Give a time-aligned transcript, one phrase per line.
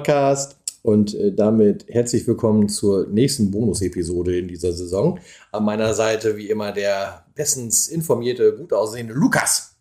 [0.00, 5.20] Podcast und äh, damit herzlich willkommen zur nächsten Bonus-Episode in dieser Saison.
[5.52, 9.76] An meiner Seite wie immer der bestens informierte, gut aussehende Lukas.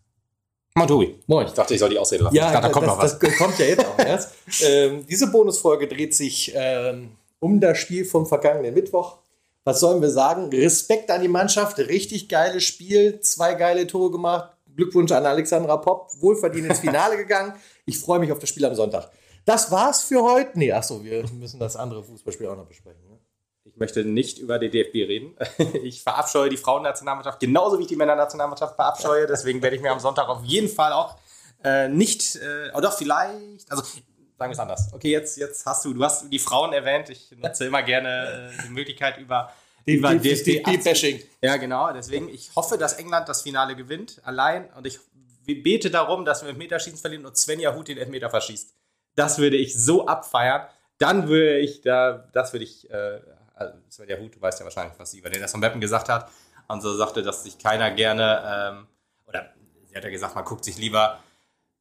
[0.75, 1.15] Moin Tobi.
[1.27, 1.47] Moin.
[1.47, 2.35] Ich dachte, ich soll die aussehen lassen.
[2.35, 3.17] Ja, dachte, da kommt das, noch was.
[3.17, 4.33] Das kommt ja jetzt auch erst.
[4.63, 9.19] ähm, diese Bonusfolge dreht sich ähm, um das Spiel vom vergangenen Mittwoch.
[9.63, 10.49] Was sollen wir sagen?
[10.49, 14.51] Respekt an die Mannschaft, richtig geiles Spiel, zwei geile Tore gemacht.
[14.75, 17.53] Glückwunsch an Alexandra Popp, wohlverdient ins Finale gegangen.
[17.85, 19.11] Ich freue mich auf das Spiel am Sonntag.
[19.49, 20.51] Das war's für heute.
[20.59, 23.01] Nee, achso, wir müssen das andere Fußballspiel auch noch besprechen.
[23.09, 23.17] Ne?
[23.63, 25.35] Ich möchte nicht über die DFB reden.
[25.83, 29.25] Ich verabscheue die Frauennationalmannschaft genauso wie ich die Männernationalmannschaft verabscheue.
[29.25, 31.15] Deswegen werde ich mir am Sonntag auf jeden Fall auch
[31.63, 34.03] äh, nicht, äh, oder vielleicht, also sagen
[34.37, 34.93] wir es anders.
[34.93, 37.09] Okay, jetzt, jetzt hast du, du hast die Frauen erwähnt.
[37.09, 39.51] Ich nutze immer gerne äh, die Möglichkeit über
[39.85, 41.23] über DFB-Bashing.
[41.41, 41.91] Ja, genau.
[41.91, 44.69] Deswegen, ich hoffe, dass England das Finale gewinnt, allein.
[44.73, 44.99] Und ich
[45.47, 48.75] bete darum, dass wir im Meterschießen verlieren und Svenja Hut den Elfmeter verschießt.
[49.19, 50.61] Das würde ich so abfeiern.
[50.97, 53.19] Dann würde ich da, das würde ich, äh,
[53.53, 56.29] also Svenja Hut, du weißt ja wahrscheinlich, was sie über den von Meppen gesagt hat.
[56.69, 58.87] Und so sagte, dass sich keiner gerne, ähm,
[59.27, 59.49] oder
[59.87, 61.19] sie hat ja gesagt, man guckt sich lieber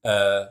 [0.02, 0.46] äh,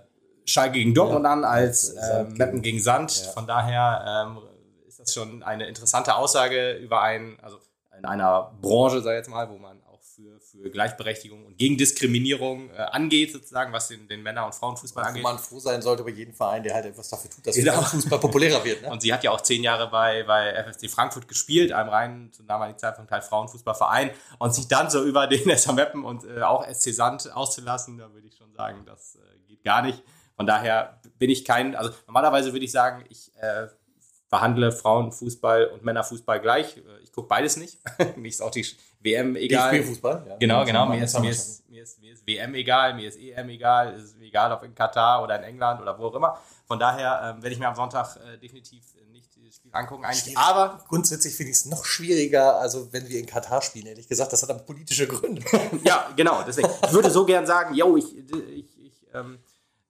[0.46, 3.26] Schalke gegen Dortmund ja, an als äh, Meppen gegen Sand.
[3.26, 3.32] Ja.
[3.32, 4.40] Von daher ähm,
[4.88, 7.60] ist das schon eine interessante Aussage über ein, also
[7.98, 9.82] in einer Branche, sag ich jetzt mal, wo man
[10.18, 15.06] für, für Gleichberechtigung und gegen Diskriminierung äh, angeht, sozusagen, was den, den Männer- und Frauenfußball
[15.06, 15.23] angeht.
[15.23, 17.82] Wo man froh sein sollte über jeden Verein, der halt etwas dafür tut, dass genau.
[17.82, 18.82] Fußball populärer wird.
[18.82, 18.90] Ne?
[18.90, 22.48] Und sie hat ja auch zehn Jahre bei, bei FSC Frankfurt gespielt, einem reinen, zum
[22.48, 24.10] damaligen Zeitpunkt halt Frauenfußballverein.
[24.40, 28.12] Und sich dann so über den SV Meppen und äh, auch SC Sand auszulassen, da
[28.12, 30.02] würde ich schon sagen, das äh, geht gar nicht.
[30.36, 33.68] Von daher bin ich kein, also normalerweise würde ich sagen, ich äh,
[34.30, 36.82] verhandle Frauenfußball und Männerfußball gleich.
[37.04, 37.80] Ich gucke beides nicht.
[38.17, 38.66] mir ist auch die
[39.00, 39.72] WM egal.
[39.72, 40.26] DFB-Fußball?
[40.28, 40.38] Ja.
[40.38, 40.88] Genau, genau.
[40.88, 43.94] Mir ist, mir, ist, mir, ist, mir ist WM egal, mir ist EM egal.
[43.94, 46.40] Es ist egal, ob in Katar oder in England oder wo auch immer.
[46.66, 50.06] Von daher ähm, werde ich mir am Sonntag äh, definitiv nicht das Spiel angucken.
[50.06, 50.38] Eigentlich.
[50.38, 54.34] Aber grundsätzlich finde ich es noch schwieriger, also wenn wir in Katar spielen, ehrlich gesagt.
[54.34, 55.44] Das hat dann politische Gründe.
[55.84, 56.44] ja, genau.
[56.46, 56.70] Deswegen.
[56.86, 59.40] Ich würde so gern sagen, yo, ich, ich, ich ähm,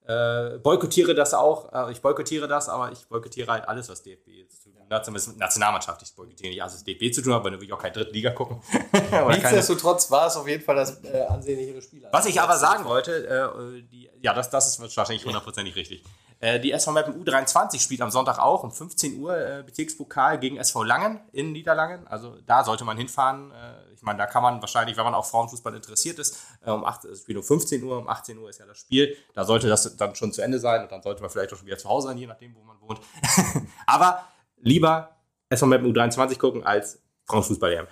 [0.07, 1.71] äh, boykottiere das auch.
[1.73, 5.03] Äh, ich boykottiere das, aber ich boykottiere halt alles, was DFB zu tun hat.
[5.03, 6.01] Zumindest mit Nationalmannschaft.
[6.01, 7.93] Ich boykottiere nicht alles, was DFB zu tun hat, weil dann will ich auch keine
[7.93, 8.61] dritte Liga gucken.
[9.27, 12.07] Nichtsdestotrotz war es auf jeden Fall das äh, ansehnlichere Spiel.
[12.11, 16.03] Was ich aber sagen wollte, äh, die, ja, das, das ist wahrscheinlich hundertprozentig richtig.
[16.39, 20.57] Äh, die SV Meppen U23 spielt am Sonntag auch um 15 Uhr äh, Bezirkspokal gegen
[20.57, 22.05] SV Langen in Niederlangen.
[22.07, 23.51] Also da sollte man hinfahren.
[23.51, 26.85] Äh, ich meine, da kann man wahrscheinlich, wenn man auch Frauenfußball interessiert ist, äh, um
[26.85, 29.15] 8, das Spiel um 15 Uhr, um 18 Uhr ist ja das Spiel.
[29.33, 31.67] Da sollte das dann schon zu Ende sein und dann sollte man vielleicht auch schon
[31.67, 33.01] wieder zu Hause sein, je nachdem, wo man wohnt.
[33.87, 34.23] Aber
[34.57, 35.17] lieber
[35.49, 37.87] SV Meppen U23 gucken als Frauenfußball EM.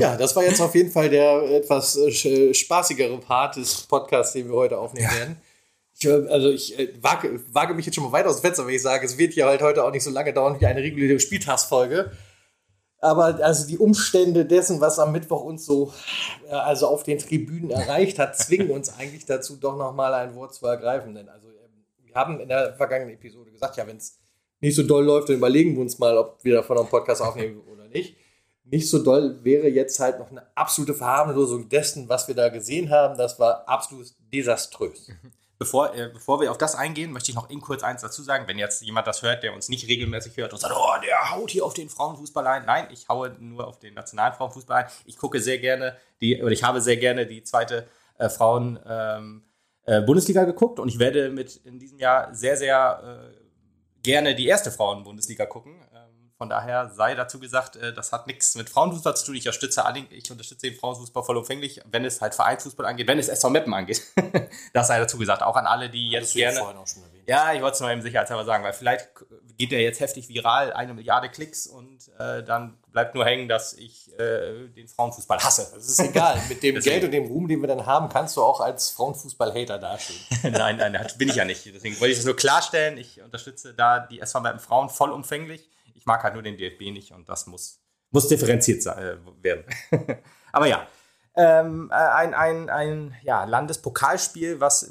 [0.00, 4.48] ja, das war jetzt auf jeden Fall der etwas äh, spaßigere Part des Podcasts, den
[4.48, 5.18] wir heute aufnehmen ja.
[5.18, 5.42] werden.
[6.06, 8.82] Also ich äh, wage, wage, mich jetzt schon mal weit aus dem Fenster, wenn ich
[8.82, 12.10] sage, es wird ja halt heute auch nicht so lange dauern wie eine reguläre Spieltagsfolge.
[13.00, 15.92] Aber also die Umstände dessen, was am Mittwoch uns so
[16.48, 20.54] äh, also auf den Tribünen erreicht hat, zwingen uns eigentlich dazu, doch nochmal ein Wort
[20.54, 21.14] zu ergreifen.
[21.14, 24.18] Denn also ähm, wir haben in der vergangenen Episode gesagt, ja, wenn es
[24.60, 27.60] nicht so doll läuft, dann überlegen wir uns mal, ob wir davon einen Podcast aufnehmen
[27.72, 28.16] oder nicht.
[28.64, 32.90] Nicht so doll wäre jetzt halt noch eine absolute Verharmlosung dessen, was wir da gesehen
[32.90, 33.16] haben.
[33.16, 35.10] Das war absolut desaströs.
[35.60, 38.48] Bevor, äh, bevor wir auf das eingehen, möchte ich noch in kurz eins dazu sagen.
[38.48, 41.50] Wenn jetzt jemand das hört, der uns nicht regelmäßig hört und sagt, oh, der haut
[41.50, 42.64] hier auf den Frauenfußball ein.
[42.64, 44.90] Nein, ich haue nur auf den nationalen Frauenfußball ein.
[45.04, 49.44] Ich gucke sehr gerne die, oder ich habe sehr gerne die zweite äh, Frauen ähm,
[49.84, 54.70] äh, geguckt und ich werde mit in diesem Jahr sehr, sehr äh, gerne die erste
[54.70, 55.84] Frauen-Bundesliga gucken.
[56.40, 59.34] Von daher sei dazu gesagt, äh, das hat nichts mit Frauenfußball zu tun.
[59.34, 63.50] Ich unterstütze, ich unterstütze den Frauenfußball vollumfänglich, wenn es halt Vereinsfußball angeht, wenn es SV
[63.50, 64.00] Meppen angeht.
[64.72, 65.42] das sei dazu gesagt.
[65.42, 66.58] Auch an alle, die jetzt gerne.
[67.26, 69.10] Ja, ich wollte es nur eben sicherheitshalber sagen, weil vielleicht
[69.58, 73.74] geht der jetzt heftig viral, eine Milliarde Klicks und äh, dann bleibt nur hängen, dass
[73.74, 75.70] ich äh, den Frauenfußball hasse.
[75.74, 76.40] Das ist egal.
[76.48, 79.78] Mit dem Geld und dem Ruhm, den wir dann haben, kannst du auch als Frauenfußball-Hater
[79.78, 80.20] dastehen.
[80.54, 81.66] nein, nein, das bin ich ja nicht.
[81.66, 82.96] Deswegen wollte ich das nur klarstellen.
[82.96, 85.79] Ich unterstütze da die SV Meppen Frauen vollumfänglich ich
[86.10, 87.80] mag halt nur den DFB nicht und das muss,
[88.10, 89.64] muss differenziert sein, äh, werden.
[90.52, 90.86] Aber ja,
[91.36, 94.90] ähm, äh, ein, ein, ein ja, Landespokalspiel, was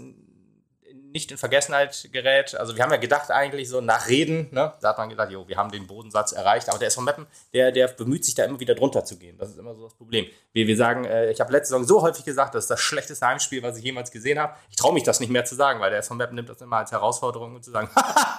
[1.11, 2.55] nicht in Vergessenheit gerät.
[2.55, 5.47] Also wir haben ja gedacht eigentlich so nach Reden, ne, da hat man gedacht, jo,
[5.47, 8.59] wir haben den Bodensatz erreicht, aber der SV Meppen, der, der bemüht sich da immer
[8.59, 9.37] wieder drunter zu gehen.
[9.37, 10.25] Das ist immer so das Problem.
[10.53, 13.25] Wir, wir sagen, äh, ich habe letzte Saison so häufig gesagt, das ist das schlechteste
[13.25, 14.55] Heimspiel, was ich jemals gesehen habe.
[14.69, 16.77] Ich traue mich das nicht mehr zu sagen, weil der SV Meppen nimmt das immer
[16.77, 17.89] als Herausforderung und zu sagen,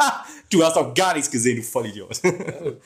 [0.50, 2.20] du hast auch gar nichts gesehen, du Vollidiot.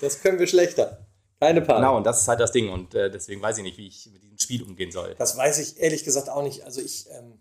[0.00, 1.06] das können wir schlechter.
[1.40, 1.82] Keine Panik.
[1.82, 2.70] Genau, und das ist halt das Ding.
[2.70, 5.14] Und äh, deswegen weiß ich nicht, wie ich mit diesem Spiel umgehen soll.
[5.18, 6.64] Das weiß ich ehrlich gesagt auch nicht.
[6.64, 7.38] Also ich, ähm,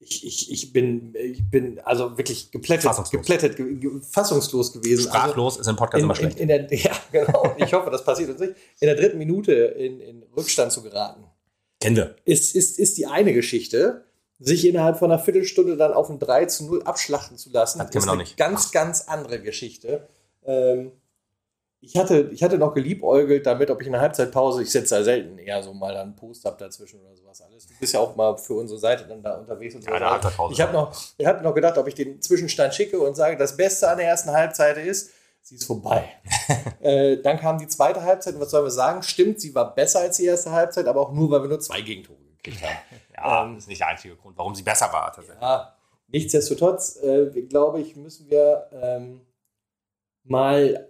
[0.00, 3.22] ich, ich, ich, bin, ich bin also wirklich geplättet, Fassungslos.
[3.22, 5.04] geplättet ge, ge, fassungslos gewesen.
[5.08, 6.40] Sprachlos ist im Podcast also, immer in, schlecht.
[6.40, 7.54] in, in der, ja, genau.
[7.56, 8.54] Ich hoffe, das passiert uns nicht.
[8.80, 11.24] In der dritten Minute in, in Rückstand zu geraten,
[11.80, 12.16] Kennen wir.
[12.24, 14.04] ist, ist, ist die eine Geschichte.
[14.40, 17.94] Sich innerhalb von einer Viertelstunde dann auf ein 3 zu 0 abschlachten zu lassen, Das
[17.94, 18.36] ist eine nicht.
[18.36, 20.08] ganz, ganz andere Geschichte.
[20.44, 20.90] Ähm,
[21.84, 25.04] ich, hatte, ich hatte noch geliebäugelt damit, ob ich in der Halbzeitpause, ich setze da
[25.04, 27.66] selten eher so mal einen Post ab dazwischen oder sowas alles.
[27.66, 29.74] Du bist ja auch mal für unsere Seite dann da unterwegs.
[29.74, 30.52] Und so Ja, der Halbzeitpause.
[30.54, 33.56] Ich habe noch, ich hab noch gedacht, ob ich den Zwischenstand schicke und sage, das
[33.56, 35.10] Beste an der ersten Halbzeit ist,
[35.42, 36.08] sie ist vorbei.
[36.80, 39.02] äh, dann kam die zweite Halbzeit und was sollen wir sagen?
[39.02, 41.80] Stimmt, sie war besser als die erste Halbzeit, aber auch nur, weil wir nur zwei
[41.80, 42.76] Gegentore gekriegt haben.
[43.16, 45.12] Ja, Ähm, das ist nicht der einzige Grund, warum sie besser war.
[45.12, 45.40] Tatsächlich.
[45.40, 45.76] Ja,
[46.08, 49.20] nichtsdestotrotz, äh, glaube ich, müssen wir ähm,
[50.24, 50.88] mal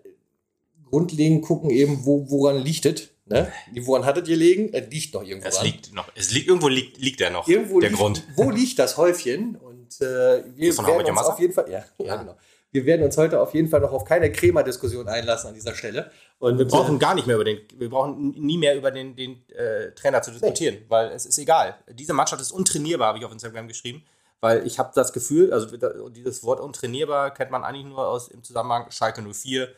[0.85, 3.09] grundlegend gucken, eben, wo, woran liegt es.
[3.27, 3.51] Ne?
[3.83, 4.73] Woran hattet ihr liegen?
[4.75, 5.49] Es liegt noch irgendwo.
[5.49, 8.23] Es liegt noch, es liegt, irgendwo liegt, liegt der noch, irgendwo der liegt, Grund.
[8.37, 9.57] Wo liegt das Häufchen?
[9.57, 12.17] Und äh, wir werden uns auf jeden Fall, ja, ja, Ja.
[12.17, 12.37] genau.
[12.71, 16.11] Wir werden uns heute auf jeden Fall noch auf keine Krämer-Diskussion einlassen an dieser Stelle.
[16.41, 19.49] Und Wir brauchen gar nicht mehr über den, wir brauchen nie mehr über den, den
[19.51, 21.77] äh, Trainer zu diskutieren, weil es ist egal.
[21.93, 24.03] Diese Mannschaft ist untrainierbar, habe ich auf Instagram geschrieben,
[24.41, 25.69] weil ich habe das Gefühl, also
[26.11, 29.69] dieses Wort untrainierbar kennt man eigentlich nur aus im Zusammenhang Schalke 04,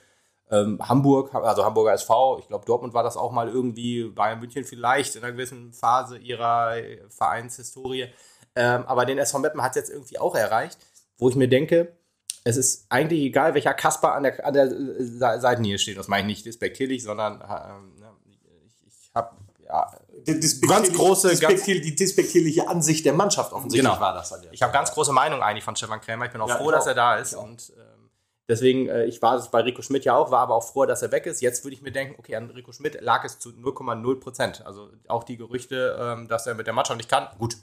[0.51, 4.65] ähm, Hamburg, also Hamburger SV, ich glaube Dortmund war das auch mal irgendwie, Bayern München
[4.65, 8.07] vielleicht in einer gewissen Phase ihrer äh, Vereinshistorie.
[8.55, 10.79] Ähm, aber den SV Meppen hat es jetzt irgendwie auch erreicht,
[11.19, 11.93] wo ich mir denke,
[12.45, 15.99] es ist eigentlich egal, welcher Kasper an der, an der äh, Se- Seitenlinie steht.
[15.99, 18.39] Das meine ich nicht despektierlich, sondern ähm, ich,
[18.87, 19.37] ich habe
[19.69, 19.91] ja,
[20.69, 24.01] Ganz große, despektier, die despektierliche Ansicht der Mannschaft offensichtlich Genau.
[24.01, 26.27] war das der ich habe ganz große Meinung eigentlich von Stefan Krämer.
[26.27, 27.96] Ich bin auch Ja, froh, dass er da ist und ähm,
[28.49, 31.03] deswegen, äh, ich war es bei Rico Schmidt ja auch, war aber auch froh, dass
[31.03, 31.41] er weg ist.
[31.41, 34.65] Jetzt würde ich mir denken, okay, an Rico Schmidt lag es zu 0,0 Prozent.
[34.67, 37.57] Also auch die Gerüchte, ähm, dass er mit der Mannschaft nicht kann, gut,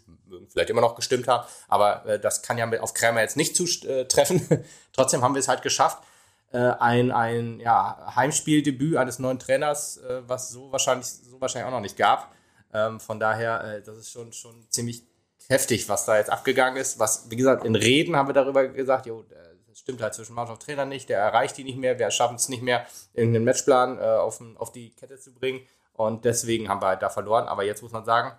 [0.50, 4.66] vielleicht immer noch gestimmt haben, aber äh, das kann ja auf Krämer jetzt nicht zutreffen.
[4.94, 6.04] Trotzdem haben wir es halt geschafft.
[6.52, 11.76] Äh, ein ein ja, Heimspieldebüt eines neuen Trainers, äh, was so wahrscheinlich, so wahrscheinlich auch
[11.76, 12.32] noch nicht gab.
[12.72, 15.04] Ähm, von daher, äh, das ist schon, schon ziemlich
[15.48, 17.00] heftig, was da jetzt abgegangen ist.
[17.00, 20.36] Was, wie gesagt, in Reden haben wir darüber gesagt, jo, äh, das stimmt halt zwischen
[20.36, 22.86] Mannschaft und Trainer nicht, der erreicht die nicht mehr, wir schaffen es nicht mehr,
[23.16, 25.62] irgendeinen Matchplan äh, auf, auf die Kette zu bringen.
[25.94, 27.48] Und deswegen haben wir halt da verloren.
[27.48, 28.38] Aber jetzt muss man sagen,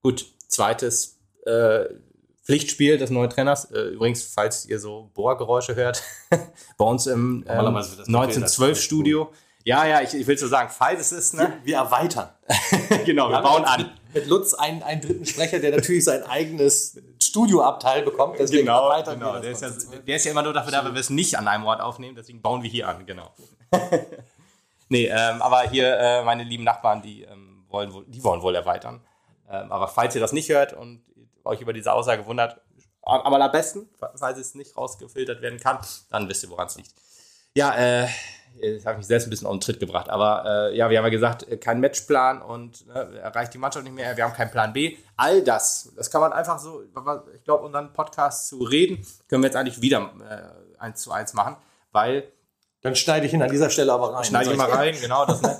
[0.00, 1.86] gut, zweites äh,
[2.44, 3.64] Pflichtspiel des neuen Trainers.
[3.72, 6.04] Äh, übrigens, falls ihr so Bohrgeräusche hört,
[6.78, 8.36] bei uns im ähm, Normalerweise wird das gefiltert.
[8.36, 9.32] 1912 Studio.
[9.64, 11.60] Ja, ja, ich, ich will so sagen, falls es ist, ne?
[11.64, 12.28] Wir erweitern.
[13.04, 13.90] genau, wir bauen an.
[14.12, 18.38] Mit Lutz einen, einen dritten Sprecher, der natürlich sein eigenes Studioabteil bekommt.
[18.38, 18.88] Deswegen genau.
[18.88, 19.70] wir Der ist, ja,
[20.06, 22.16] der ist ja immer nur dafür da, wenn wir es nicht an einem Ort aufnehmen,
[22.16, 23.32] deswegen bauen wir hier an, genau.
[24.88, 28.54] nee, ähm, aber hier äh, meine lieben Nachbarn, die, ähm, wollen wohl, die wollen wohl
[28.54, 29.00] erweitern.
[29.48, 31.02] Ähm, aber falls ihr das nicht hört und
[31.44, 32.60] euch über diese Aussage wundert,
[33.02, 35.78] aber am besten, falls es nicht rausgefiltert werden kann,
[36.10, 36.92] dann wisst ihr, woran es liegt.
[37.54, 38.08] Ja, äh,
[38.60, 40.08] jetzt habe ich mich selbst ein bisschen auf den Tritt gebracht.
[40.08, 43.84] Aber äh, ja, wir haben ja gesagt, äh, kein Matchplan und ne, erreicht die Mannschaft
[43.84, 44.16] nicht mehr.
[44.16, 44.96] Wir haben keinen Plan B.
[45.16, 49.48] All das, das kann man einfach so, ich glaube, unseren Podcast zu reden, können wir
[49.48, 51.56] jetzt eigentlich wieder äh, eins zu eins machen,
[51.92, 52.24] weil
[52.82, 54.24] Dann schneide ich ihn an dieser Stelle aber rein.
[54.24, 55.42] Schneide ich mal rein, genau das.
[55.42, 55.58] Ne?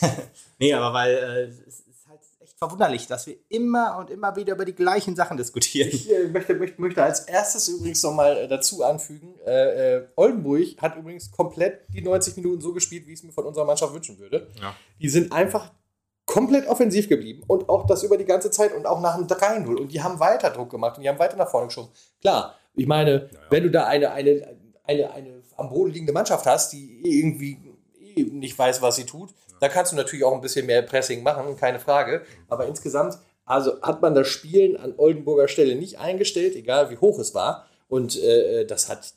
[0.58, 4.54] nee, aber weil äh, es ist halt echt verwunderlich, dass wir immer und immer wieder
[4.54, 5.88] über die gleichen Sachen diskutieren.
[5.92, 10.80] Ich äh, möchte, möchte, möchte als erstes übrigens nochmal äh, dazu anfügen, äh, äh, Oldenburg
[10.80, 13.92] hat übrigens komplett die 90 Minuten so gespielt, wie ich es mir von unserer Mannschaft
[13.92, 14.48] wünschen würde.
[14.60, 14.76] Ja.
[15.00, 15.72] Die sind einfach
[16.24, 19.74] komplett offensiv geblieben und auch das über die ganze Zeit und auch nach dem 3-0
[19.74, 21.90] und die haben weiter Druck gemacht und die haben weiter nach vorne geschoben.
[22.20, 26.72] Klar, ich meine, wenn du da eine, eine, eine, eine am Boden liegende Mannschaft hast,
[26.72, 27.58] die irgendwie
[27.98, 31.22] eh nicht weiß, was sie tut, da kannst du natürlich auch ein bisschen mehr Pressing
[31.22, 32.22] machen, keine Frage.
[32.48, 37.20] Aber insgesamt, also hat man das Spielen an Oldenburger Stelle nicht eingestellt, egal wie hoch
[37.20, 37.68] es war.
[37.86, 39.14] Und äh, das hat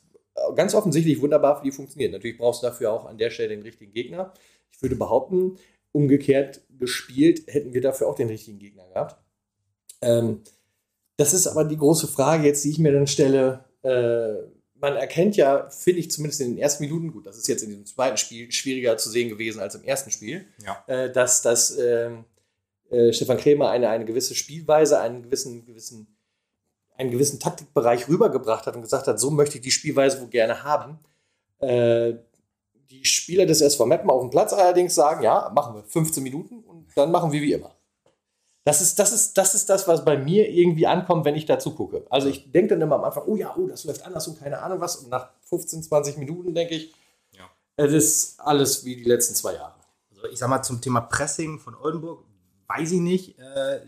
[0.54, 2.12] ganz offensichtlich wunderbar für die funktioniert.
[2.12, 4.32] Natürlich brauchst du dafür auch an der Stelle den richtigen Gegner.
[4.70, 5.58] Ich würde behaupten,
[5.90, 9.16] umgekehrt gespielt, hätten wir dafür auch den richtigen Gegner gehabt.
[10.00, 10.42] Ähm,
[11.16, 13.64] das ist aber die große Frage jetzt, die ich mir dann stelle.
[13.82, 14.46] Äh,
[14.86, 17.70] man erkennt ja, finde ich zumindest in den ersten Minuten, gut, das ist jetzt in
[17.70, 20.84] diesem zweiten Spiel schwieriger zu sehen gewesen als im ersten Spiel, Ja.
[20.86, 22.24] äh, dass, dass ähm,
[22.90, 26.06] äh, Stefan Krämer eine, eine gewisse Spielweise, einen gewissen, gewissen,
[26.96, 30.62] einen gewissen Taktikbereich rübergebracht hat und gesagt hat, so möchte ich die Spielweise wohl gerne
[30.62, 31.00] haben.
[31.58, 32.14] Äh,
[32.88, 36.60] die Spieler des SV Meppen auf dem Platz allerdings sagen, ja, machen wir 15 Minuten
[36.60, 37.75] und dann machen wir wie immer.
[38.66, 41.72] Das ist, das, ist, das ist das, was bei mir irgendwie ankommt, wenn ich dazu
[41.72, 42.04] gucke.
[42.10, 44.58] Also ich denke dann immer am Anfang, oh ja, oh, das läuft anders und keine
[44.60, 44.96] Ahnung was.
[44.96, 46.92] Und nach 15, 20 Minuten denke ich,
[47.30, 47.48] Ja.
[47.76, 49.74] es ist alles wie die letzten zwei Jahre.
[50.12, 52.24] Also ich sag mal zum Thema Pressing von Oldenburg,
[52.66, 53.38] weiß ich nicht.
[53.38, 53.82] Äh,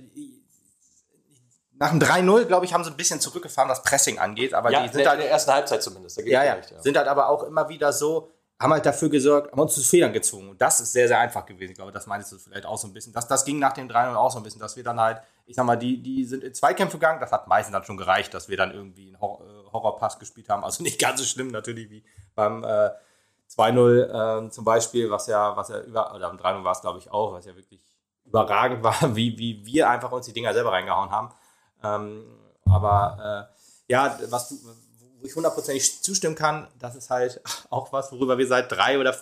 [1.81, 4.55] nach dem 3-0, glaube ich, haben sie ein bisschen zurückgefahren, was Pressing angeht.
[4.55, 6.19] Aber Ja, die in sind der, halt in der ersten Halbzeit zumindest.
[6.25, 6.53] Ja, ja.
[6.55, 9.83] recht, Sind halt aber auch immer wieder so, haben halt dafür gesorgt, haben uns zu
[9.83, 10.51] Fehlern gezwungen.
[10.51, 11.71] Und das ist sehr, sehr einfach gewesen.
[11.71, 13.13] Ich glaube, das meinst du vielleicht auch so ein bisschen.
[13.13, 15.55] Das, das ging nach dem 3-0 auch so ein bisschen, dass wir dann halt, ich
[15.55, 17.21] sag mal, die, die sind in Zweikämpfe gegangen.
[17.21, 20.49] Das hat meistens dann schon gereicht, dass wir dann irgendwie einen Hor äh, Horrorpass gespielt
[20.49, 20.65] haben.
[20.65, 22.91] Also nicht ganz so schlimm natürlich wie beim äh,
[23.49, 26.99] 2-0 ähm, zum Beispiel, was ja, was ja über, oder am 3-0 war es, glaube
[26.99, 27.81] ich, auch, was ja wirklich
[28.25, 31.31] überragend war, wie, wie wir einfach uns die Dinger selber reingehauen haben.
[31.85, 32.25] Ähm,
[32.69, 34.57] aber äh, ja, was du,
[35.21, 39.17] wo ich hundertprozentig zustimmen kann, das ist halt auch was, worüber wir seit drei oder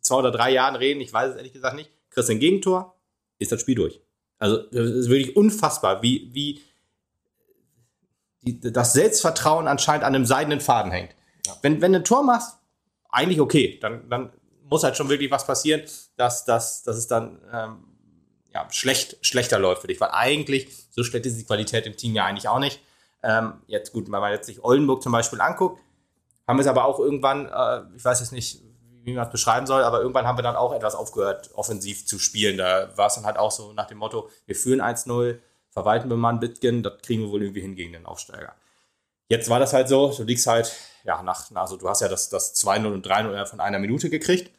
[0.00, 1.00] zwei oder drei Jahren reden.
[1.00, 1.90] Ich weiß es ehrlich gesagt nicht.
[2.10, 2.96] Kriegst du ein Gegentor,
[3.38, 4.00] ist das Spiel durch.
[4.38, 6.62] Also, das ist wirklich unfassbar, wie, wie
[8.42, 11.14] die, das Selbstvertrauen anscheinend an einem seidenen Faden hängt.
[11.62, 12.58] Wenn, wenn du ein Tor machst,
[13.08, 14.32] eigentlich okay, dann, dann
[14.64, 15.82] muss halt schon wirklich was passieren,
[16.16, 17.84] dass, dass, dass es dann ähm,
[18.52, 20.00] ja, schlecht, schlechter läuft für dich.
[20.00, 22.80] Weil eigentlich, so schlecht ist die Qualität im Team ja eigentlich auch nicht.
[23.26, 25.82] Ähm, jetzt gut, wenn man jetzt sich Oldenburg zum Beispiel anguckt,
[26.46, 28.62] haben wir es aber auch irgendwann, äh, ich weiß jetzt nicht,
[29.02, 32.20] wie man es beschreiben soll, aber irgendwann haben wir dann auch etwas aufgehört, offensiv zu
[32.20, 32.56] spielen.
[32.56, 35.38] Da war es dann halt auch so nach dem Motto, wir führen 1-0,
[35.70, 38.54] verwalten wir mal ein Bitgen, das kriegen wir wohl irgendwie hin gegen den Aufsteiger.
[39.28, 42.28] Jetzt war das halt so, du liegst halt, ja, nach, also du hast ja das,
[42.28, 44.52] das 2-0 und 3-0 von einer Minute gekriegt.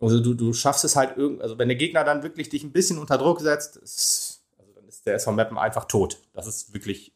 [0.00, 2.72] Also du, du schaffst es halt irgendwie, also wenn der Gegner dann wirklich dich ein
[2.72, 6.18] bisschen unter Druck setzt, ist, also dann ist der SV Mappen einfach tot.
[6.32, 7.15] Das ist wirklich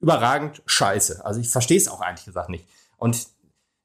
[0.00, 1.24] überragend scheiße.
[1.24, 2.66] Also ich verstehe es auch eigentlich gesagt nicht.
[2.96, 3.26] Und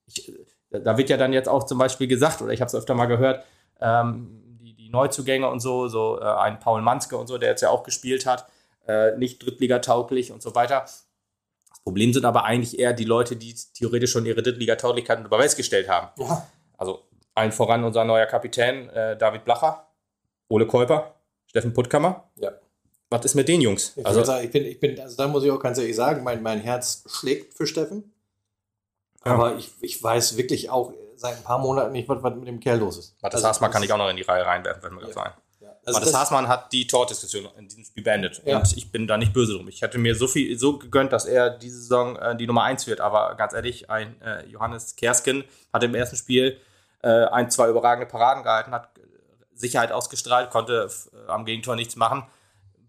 [0.08, 0.32] ich,
[0.70, 3.06] da wird ja dann jetzt auch zum Beispiel gesagt, oder ich habe es öfter mal
[3.06, 3.46] gehört,
[3.80, 7.62] ähm, die, die Neuzugänge und so, so äh, ein Paul Manske und so, der jetzt
[7.62, 8.48] ja auch gespielt hat,
[8.88, 10.82] äh, nicht Drittligatauglich und so weiter.
[10.82, 11.08] Das
[11.84, 15.90] Problem sind aber eigentlich eher die Leute, die theoretisch schon ihre Drittligatauglichkeit unter Beweis gestellt
[15.90, 16.10] haben.
[16.22, 16.48] Ja.
[16.78, 17.04] Also
[17.34, 19.88] allen voran unser neuer Kapitän, äh, David Blacher,
[20.50, 21.16] Ole Käuper,
[21.48, 22.30] Steffen Puttkammer.
[22.36, 22.52] Ja.
[23.12, 23.94] Was ist mit den Jungs?
[23.98, 26.24] Ich, Also, sagen, ich bin, ich bin, also da muss ich auch ganz ehrlich sagen,
[26.24, 28.14] mein, mein Herz schlägt für Steffen.
[29.26, 29.34] Ja.
[29.34, 32.60] Aber ich, ich weiß wirklich auch seit ein paar Monaten nicht, was, was mit dem
[32.62, 33.16] Kerl los ist.
[33.22, 35.14] Matthias Also, Haßmann kann ich auch noch in die Reihe reinwerfen, wenn wir Ja.
[35.14, 35.34] sagen.
[35.60, 35.68] Ja.
[35.86, 38.42] Also Matthias das- Haßmann hat die Tordiskussion in diesem Spiel beendet.
[38.46, 38.58] Ja.
[38.60, 39.68] Und ich bin da nicht böse drum.
[39.68, 42.88] Ich hätte mir so viel so gegönnt, dass er diese Saison äh, die Nummer 1
[42.88, 43.02] wird.
[43.02, 46.58] Aber ganz ehrlich, ein äh, Johannes Kersken hat im ersten Spiel
[47.04, 48.90] äh, ein, zwei überragende Paraden gehalten, hat
[49.54, 52.24] Sicherheit ausgestrahlt, konnte äh, am Gegentor nichts machen.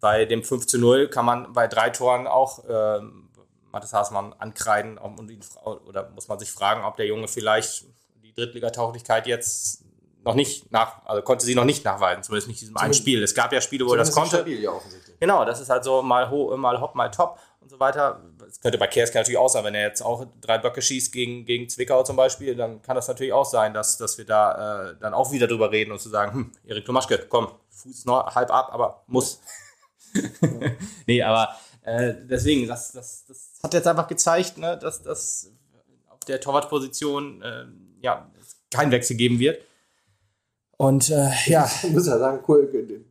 [0.02, 3.30] Bei dem 5 zu 0 kann man bei drei Toren auch ähm,
[3.70, 7.84] Matthias Haßmann ankreiden und ihn, oder muss man sich fragen, ob der Junge vielleicht
[8.24, 9.84] die Drittligatauglichkeit jetzt
[10.24, 13.22] noch nicht nach, also konnte sie noch nicht nachweisen, zumindest nicht in diesem einen Spiel.
[13.22, 14.38] Es gab ja Spiele, wo er das konnte.
[14.38, 15.20] Stabil, ja, offensichtlich.
[15.20, 18.20] Genau, das ist halt so mal hoch, mal hopp, mal top und so weiter.
[18.38, 21.44] Das könnte bei Kerske natürlich auch sein, wenn er jetzt auch drei Böcke schießt gegen,
[21.44, 24.96] gegen Zwickau zum Beispiel, dann kann das natürlich auch sein, dass, dass wir da äh,
[25.00, 28.50] dann auch wieder drüber reden und zu sagen, hm, Erik Tomaschke, komm, Fuß noch halb
[28.52, 29.40] ab, aber muss.
[31.06, 35.50] nee, aber äh, deswegen, das, das, das hat jetzt einfach gezeigt, ne, dass, dass
[36.08, 37.66] auf der Torwartposition äh,
[38.00, 39.62] ja, es keinen Wechsel geben wird.
[40.76, 43.04] Und äh, ja, Ich muss ja sagen, cool,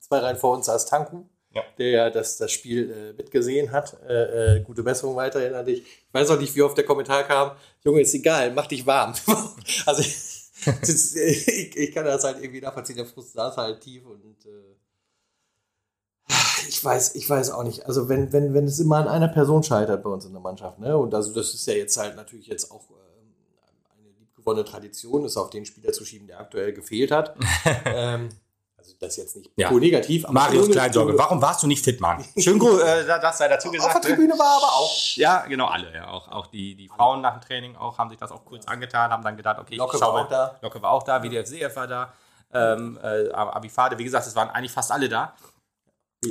[0.00, 1.62] zwei Reihen vor uns saß Tanku, Ja.
[1.78, 3.96] der ja das, das Spiel äh, mitgesehen hat.
[4.06, 5.80] Äh, äh, gute Besserung weiterhin an dich.
[5.82, 9.14] Ich weiß auch nicht, wie oft der Kommentar kam, Junge, ist egal, mach dich warm.
[9.86, 13.80] also ich, das äh, ich, ich kann das halt irgendwie nachvollziehen, der Frust saß halt
[13.80, 14.76] tief und äh,
[16.68, 17.86] ich weiß, ich weiß auch nicht.
[17.86, 20.78] Also wenn, wenn, wenn es immer an einer Person scheitert bei uns in der Mannschaft,
[20.78, 20.96] ne?
[20.96, 23.34] Und also das ist ja jetzt halt natürlich jetzt auch ähm,
[23.98, 27.36] eine liebgewonnene Tradition, ist auf den Spieler zu schieben, der aktuell gefehlt hat.
[27.84, 28.28] ähm,
[28.76, 29.70] also das jetzt nicht Ja.
[29.70, 30.24] negativ.
[30.24, 32.22] aber Marius Kleinsorge, warum warst du nicht fit, Mann?
[32.36, 34.04] Schön gut, äh, das sei dazu Auf der gesagt.
[34.04, 34.10] ne?
[34.10, 35.16] Tribüne war aber auch.
[35.16, 35.92] Ja, genau, alle.
[35.94, 36.10] Ja.
[36.10, 39.10] Auch, auch die, die Frauen nach dem Training auch, haben sich das auch kurz angetan,
[39.10, 40.58] haben dann gedacht, okay, Locke ich schau war auch da.
[40.60, 42.12] Locke war auch da, WDFCF war da,
[42.52, 45.34] ähm, äh, Abifade, wie gesagt, es waren eigentlich fast alle da.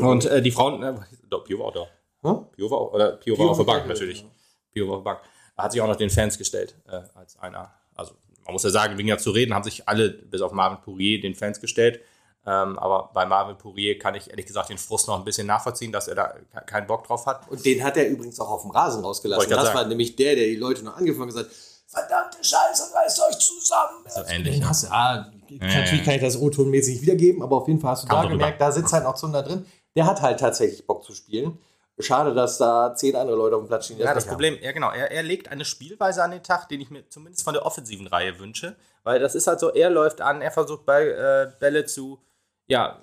[0.01, 0.93] Und äh, die Frauen, äh,
[1.29, 1.87] doch, Pio war auch da.
[2.29, 2.45] Hm?
[2.51, 4.21] Pio war auch, oder Pio, Pio war auf der Bank natürlich.
[4.21, 4.27] ja.
[4.71, 5.21] Pio war auf der Bank.
[5.57, 8.97] Hat sich auch noch den Fans gestellt, äh, als einer, also man muss ja sagen,
[8.97, 12.01] wegen ja zu reden, haben sich alle, bis auf Marvin Pourier, den Fans gestellt.
[12.45, 15.93] Ähm, aber bei Marvin Pourier kann ich ehrlich gesagt den Frust noch ein bisschen nachvollziehen,
[15.93, 17.49] dass er da ke- keinen Bock drauf hat.
[17.49, 19.49] Und den hat er übrigens auch auf dem Rasen rausgelassen.
[19.49, 19.89] Das grad war sagen.
[19.89, 21.51] nämlich der, der die Leute noch angefangen hat gesagt
[21.87, 24.03] verdammte Scheiße, reißt euch zusammen.
[24.09, 24.67] So ähnlich, ja.
[24.67, 26.03] hast du, ah, ja, natürlich ja.
[26.03, 28.59] kann ich das O-Ton-mäßig nicht wiedergeben, aber auf jeden Fall hast du Kam da gemerkt,
[28.59, 29.65] da sitzt halt noch Zunder drin.
[29.95, 31.59] Der hat halt tatsächlich Bock zu spielen.
[31.99, 33.99] Schade, dass da zehn andere Leute auf dem Platz stehen.
[33.99, 34.31] Ja, das nicht haben.
[34.31, 37.43] Problem, ja genau, er, er legt eine Spielweise an den Tag, den ich mir zumindest
[37.43, 40.85] von der offensiven Reihe wünsche, weil das ist halt so, er läuft an, er versucht
[40.85, 42.19] bei äh, Bälle zu,
[42.65, 42.99] ja,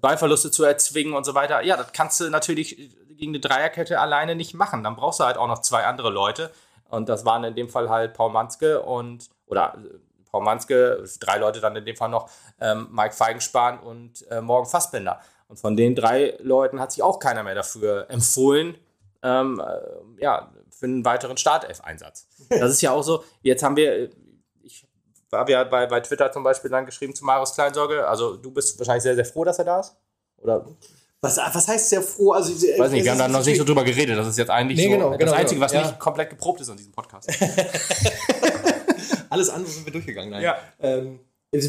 [0.00, 1.62] Ballverluste zu erzwingen und so weiter.
[1.62, 2.76] Ja, das kannst du natürlich
[3.08, 4.84] gegen eine Dreierkette alleine nicht machen.
[4.84, 6.52] Dann brauchst du halt auch noch zwei andere Leute
[6.88, 9.76] und das waren in dem Fall halt Paul Manske und, oder
[10.30, 14.66] Paul Manske, drei Leute dann in dem Fall noch, ähm, Mike Feigenspan und äh, Morgen
[14.66, 15.20] Fassbender.
[15.48, 18.76] Und von den drei Leuten hat sich auch keiner mehr dafür empfohlen,
[19.22, 22.28] ähm, äh, ja, für einen weiteren Startelf-Einsatz.
[22.48, 24.10] Das ist ja auch so, jetzt haben wir,
[24.62, 24.86] ich
[25.32, 28.78] habe ja bei, bei Twitter zum Beispiel dann geschrieben zu Marius Kleinsorge, also du bist
[28.78, 29.96] wahrscheinlich sehr, sehr froh, dass er da ist?
[30.38, 30.66] Oder?
[31.20, 32.32] Was, was heißt sehr froh?
[32.32, 34.18] Also, ich weiß nicht, wir haben da noch nicht so drüber geredet.
[34.18, 36.60] Das ist jetzt eigentlich nee, so genau, das genau, Einzige, was genau, nicht komplett geprobt
[36.60, 37.28] ist an diesem Podcast.
[39.30, 40.30] Alles andere sind wir durchgegangen.
[40.30, 40.42] Nein.
[40.42, 40.58] Ja.
[40.78, 41.20] Ähm,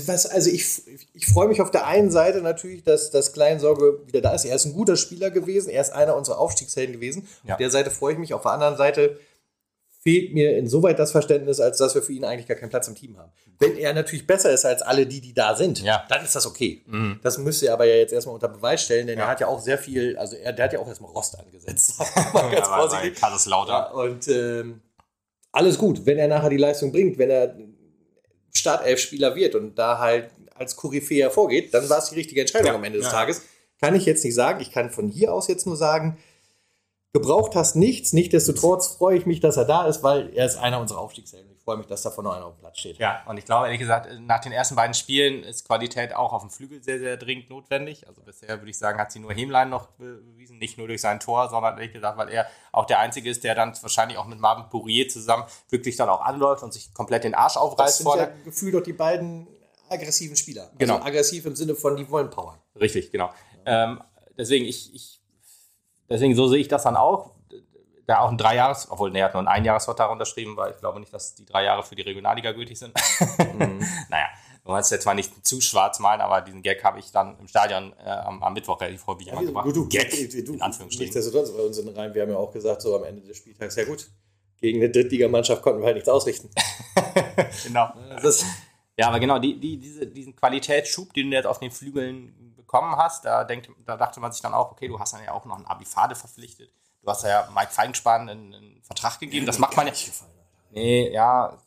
[0.08, 0.82] was, also ich,
[1.14, 4.46] ich freue mich auf der einen Seite natürlich, dass das Kleinsorge wieder da ist.
[4.46, 5.70] Er ist ein guter Spieler gewesen.
[5.70, 7.28] Er ist einer unserer Aufstiegshelden gewesen.
[7.44, 7.54] Ja.
[7.54, 8.34] Auf der Seite freue ich mich.
[8.34, 9.18] Auf der anderen Seite
[10.08, 12.96] fehlt mir insoweit das Verständnis, als dass wir für ihn eigentlich gar keinen Platz im
[12.96, 13.30] Team haben.
[13.60, 16.06] Wenn er natürlich besser ist als alle die, die da sind, ja.
[16.08, 16.82] dann ist das okay.
[16.86, 17.20] Mhm.
[17.24, 19.26] Das müsste er aber ja jetzt erstmal unter Beweis stellen, denn ja.
[19.26, 22.00] er hat ja auch sehr viel, also er, der hat ja auch erstmal Rost angesetzt.
[22.34, 23.22] mal ganz ja, vorsichtig.
[23.48, 23.72] lauter.
[23.74, 24.82] Ja, und ähm,
[25.52, 27.56] alles gut, wenn er nachher die Leistung bringt, wenn er
[28.58, 32.76] Startelf-Spieler wird und da halt als Koryphäe hervorgeht, dann war es die richtige Entscheidung ja,
[32.76, 33.14] am Ende des ja.
[33.14, 33.44] Tages.
[33.80, 34.60] Kann ich jetzt nicht sagen.
[34.60, 36.18] Ich kann von hier aus jetzt nur sagen,
[37.14, 38.14] gebraucht hast nichts.
[38.14, 41.76] Nichtsdestotrotz freue ich mich, dass er da ist, weil er ist einer unserer Aufstiegshelden freue
[41.76, 42.98] mich, dass davon noch einer auf dem Platz steht.
[42.98, 46.42] Ja, und ich glaube, ehrlich gesagt, nach den ersten beiden Spielen ist Qualität auch auf
[46.42, 48.08] dem Flügel sehr, sehr dringend notwendig.
[48.08, 51.20] Also bisher würde ich sagen, hat sie nur Hemlein noch bewiesen, nicht nur durch sein
[51.20, 54.40] Tor, sondern ehrlich gesagt, weil er auch der Einzige ist, der dann wahrscheinlich auch mit
[54.40, 58.00] Marvin Pourier zusammen wirklich dann auch anläuft und sich komplett den Arsch aufreißt.
[58.00, 59.50] Das sind ja gefühlt doch die beiden
[59.90, 60.68] aggressiven Spieler.
[60.68, 61.02] Also genau.
[61.02, 62.60] aggressiv im Sinne von, die wollen powern.
[62.80, 63.30] Richtig, genau.
[63.66, 63.84] Ja.
[63.84, 64.02] Ähm,
[64.38, 65.20] deswegen, ich, ich,
[66.10, 67.32] deswegen so sehe ich das dann auch
[68.08, 71.14] da auch ein Dreijahres, obwohl er hat nur einen Einjahresvertrag unterschrieben, weil ich glaube nicht,
[71.14, 72.94] dass die drei Jahre für die Regionalliga gültig sind.
[73.38, 73.80] Mhm.
[74.10, 74.28] naja,
[74.64, 77.50] du kannst jetzt zwar nicht zu schwarz malen, aber diesen Gag habe ich dann im
[77.50, 79.68] Stadion äh, am, am, Mittwoch relativ häufig ja, gemacht.
[79.76, 81.14] Du, Gag, du, in Anführungsstrichen.
[81.14, 83.76] Nichtsdestotrotz bei uns in Reihen, wir haben ja auch gesagt, so am Ende des Spieltags,
[83.76, 84.08] ja gut,
[84.62, 86.50] gegen eine Drittligamannschaft konnten wir halt nichts ausrichten.
[87.66, 87.92] genau.
[88.98, 92.98] ja, aber genau, die, die, diese, diesen Qualitätsschub, den du jetzt auf den Flügeln bekommen
[92.98, 95.46] hast, da, denkt, da dachte man sich dann auch, okay, du hast dann ja auch
[95.46, 96.70] noch einen Abifade verpflichtet
[97.08, 99.46] Du hast ja Mike Feinspan einen, einen Vertrag gegeben.
[99.46, 99.94] Das macht man ja.
[100.72, 101.58] Nee, ja.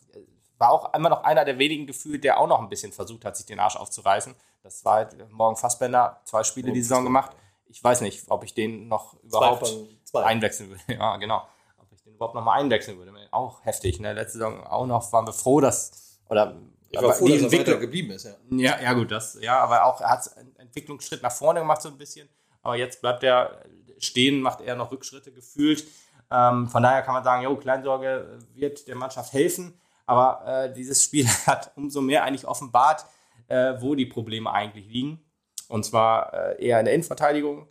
[0.59, 3.39] War auch immer noch einer der wenigen Gefühle, der auch noch ein bisschen versucht hat,
[3.39, 4.35] sich den Arsch aufzureißen.
[4.63, 7.31] Das war halt morgen Fassbender, zwei Spiele die Saison gemacht.
[7.65, 10.25] Ich weiß nicht, ob ich den noch überhaupt zwei zwei.
[10.25, 10.83] einwechseln würde.
[10.99, 11.47] Ja, genau.
[11.79, 13.11] Ob ich den überhaupt noch mal einwechseln würde.
[13.31, 13.99] Auch heftig.
[13.99, 14.13] Ne?
[14.13, 16.21] Letzte Saison auch noch waren wir froh, dass.
[16.29, 16.55] Oder
[16.91, 18.35] ich war froh, die dass Entwicklung er geblieben ist, ja.
[18.51, 18.81] ja.
[18.81, 21.99] Ja, gut, das, ja, aber auch, er hat einen Entwicklungsschritt nach vorne gemacht, so ein
[21.99, 22.29] bisschen.
[22.63, 23.65] Aber jetzt bleibt er
[23.99, 25.85] stehen, macht er noch Rückschritte gefühlt.
[26.31, 29.81] Ähm, von daher kann man sagen, jo, Kleinsorge wird der Mannschaft helfen.
[30.07, 33.05] Aber äh, dieses Spiel hat umso mehr eigentlich offenbart,
[33.49, 35.25] äh, wo die Probleme eigentlich liegen.
[35.69, 37.69] Und zwar äh, eher in der Innenverteidigung.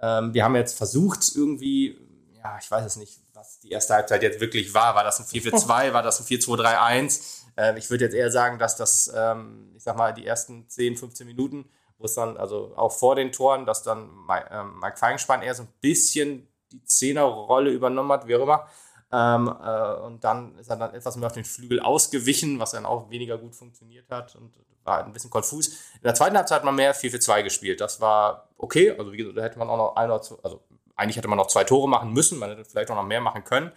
[0.00, 1.98] Ähm, wir haben jetzt versucht, irgendwie,
[2.36, 4.94] ja, ich weiß es nicht, was die erste Halbzeit jetzt wirklich war.
[4.94, 5.92] War das ein 4-4-2?
[5.92, 7.39] War das ein 4-2-3-1?
[7.56, 10.96] Ähm, ich würde jetzt eher sagen, dass das, ähm, ich sag mal, die ersten 10,
[10.96, 14.10] 15 Minuten wo es dann, also auch vor den Toren, dass dann
[14.50, 18.66] ähm, Mike Feinspann eher so ein bisschen die Zehnerrolle übernommen hat, wie auch immer.
[19.12, 22.86] Ähm, äh, und dann ist er dann etwas mehr auf den Flügel ausgewichen, was dann
[22.86, 25.68] auch weniger gut funktioniert hat und war ein bisschen konfus.
[25.68, 27.80] In der zweiten Halbzeit hat man mehr 4 für 2 gespielt.
[27.80, 28.92] Das war okay.
[28.92, 30.62] Also, wie gesagt, da hätte man auch noch ein oder zwei, also
[30.96, 33.44] eigentlich hätte man noch zwei Tore machen müssen, man hätte vielleicht auch noch mehr machen
[33.44, 33.72] können.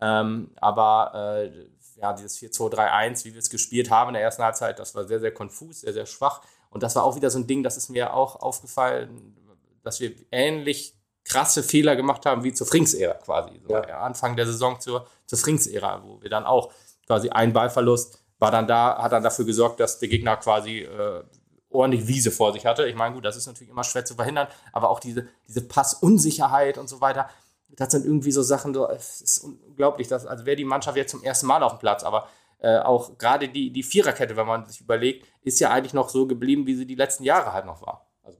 [0.00, 1.68] Ähm, aber äh,
[2.00, 5.20] ja, dieses 4-2-3-1, wie wir es gespielt haben in der ersten Halbzeit, das war sehr,
[5.20, 6.40] sehr konfus, sehr, sehr schwach.
[6.70, 9.36] Und das war auch wieder so ein Ding, das ist mir auch aufgefallen,
[9.82, 13.60] dass wir ähnlich krasse Fehler gemacht haben wie zur Frings-Ära quasi.
[13.66, 14.00] So ja.
[14.00, 16.72] Anfang der Saison zur, zur Frings-Ära, wo wir dann auch
[17.06, 21.22] quasi ein Ballverlust war dann da, hat dann dafür gesorgt, dass der Gegner quasi äh,
[21.68, 22.86] ordentlich Wiese vor sich hatte.
[22.86, 26.78] Ich meine, gut, das ist natürlich immer schwer zu verhindern, aber auch diese, diese Passunsicherheit
[26.78, 27.28] und so weiter,
[27.76, 31.10] das sind irgendwie so Sachen, so, es ist unglaublich, dass, also wäre die Mannschaft jetzt
[31.10, 32.28] zum ersten Mal auf dem Platz, aber
[32.58, 36.26] äh, auch gerade die, die Viererkette, wenn man sich überlegt, ist ja eigentlich noch so
[36.26, 38.06] geblieben, wie sie die letzten Jahre halt noch war.
[38.22, 38.38] Also,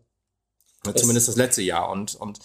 [0.98, 1.90] zumindest das letzte Jahr.
[1.90, 2.38] Und, und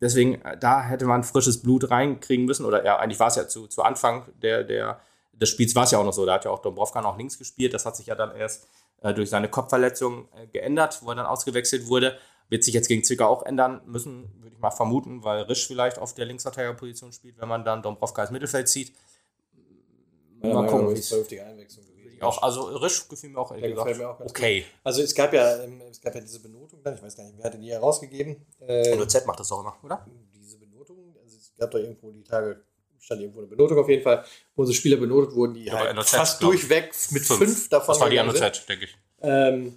[0.00, 2.64] deswegen, äh, da hätte man frisches Blut reinkriegen müssen.
[2.64, 5.00] Oder ja, eigentlich war es ja zu, zu Anfang der, der,
[5.32, 6.24] des Spiels war es ja auch noch so.
[6.24, 7.74] Da hat ja auch Dombrovka noch links gespielt.
[7.74, 8.66] Das hat sich ja dann erst
[9.02, 12.18] äh, durch seine Kopfverletzung äh, geändert, wo er dann ausgewechselt wurde.
[12.50, 15.98] Wird sich jetzt gegen Zwickau auch ändern müssen, würde ich mal vermuten, weil Risch vielleicht
[15.98, 18.92] auf der Linksverteidigerposition spielt, wenn man dann Dombrovka ins Mittelfeld zieht.
[20.40, 22.20] Meiner mal gucken, wie es vernünftige Einwechslung gewesen.
[22.22, 23.96] Auch, also Risch gefiel mir auch ehrlich gesagt.
[23.96, 24.60] Mir auch okay.
[24.60, 24.70] Gut.
[24.84, 27.44] Also es gab ja, ähm, es gab ja diese Benotung ich weiß gar nicht, wer
[27.44, 28.36] hatte die herausgegeben?
[28.60, 30.06] Äh, NOZ macht das auch immer, oder?
[30.34, 32.62] Diese Benotung, also es gab da irgendwo die Tage,
[32.98, 34.24] stand irgendwo eine Benotung auf jeden Fall,
[34.56, 37.92] wo so Spieler benotet wurden, die ja, halt NOZ, fast durchweg mit fünf, fünf davon.
[37.92, 38.96] Das war die NOZ, denke ich.
[39.22, 39.70] Ähm, äh,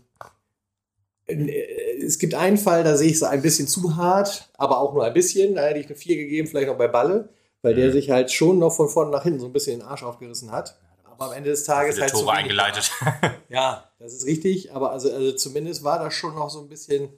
[1.25, 5.05] es gibt einen Fall, da sehe ich es ein bisschen zu hart, aber auch nur
[5.05, 5.55] ein bisschen.
[5.55, 7.29] Da hätte ich eine 4 gegeben, vielleicht noch bei Balle
[7.63, 7.91] weil der mhm.
[7.93, 10.77] sich halt schon noch von vorne nach hinten so ein bisschen den Arsch aufgerissen hat.
[11.05, 12.11] Aber am Ende des Tages halt.
[12.11, 12.91] Tore eingeleitet.
[13.49, 14.73] ja, das ist richtig.
[14.73, 17.09] Aber also, also zumindest war das schon noch so ein bisschen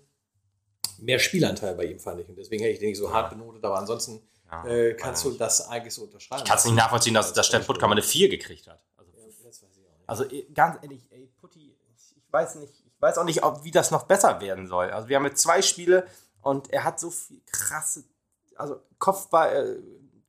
[1.00, 2.30] mehr Spielanteil bei ihm, fand ich.
[2.30, 5.32] Und deswegen hätte ich den nicht so hart benotet, aber ansonsten Ja, äh, kannst du
[5.32, 6.44] das eigentlich so unterschreiben.
[6.44, 8.80] Ich kann es nicht nachvollziehen, dass, dass Stefan Puttkammer eine 4 gekriegt hat.
[8.98, 9.12] Also,
[9.44, 10.10] Das weiß ich auch nicht.
[10.10, 13.72] also eh, ganz ehrlich, ey, Putti, ich, weiß nicht, ich weiß auch nicht, ob, wie
[13.72, 14.90] das noch besser werden soll.
[14.92, 16.06] Also wir haben jetzt zwei Spiele
[16.42, 18.04] und er hat so viel krasse,
[18.56, 19.80] also Kopfball, äh,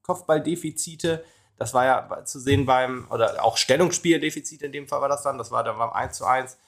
[0.02, 1.24] Kopfballdefizite.
[1.56, 5.38] Das war ja zu sehen beim, oder auch Stellungsspieldefizite in dem Fall war das dann,
[5.38, 6.58] das war dann beim 1 zu 1.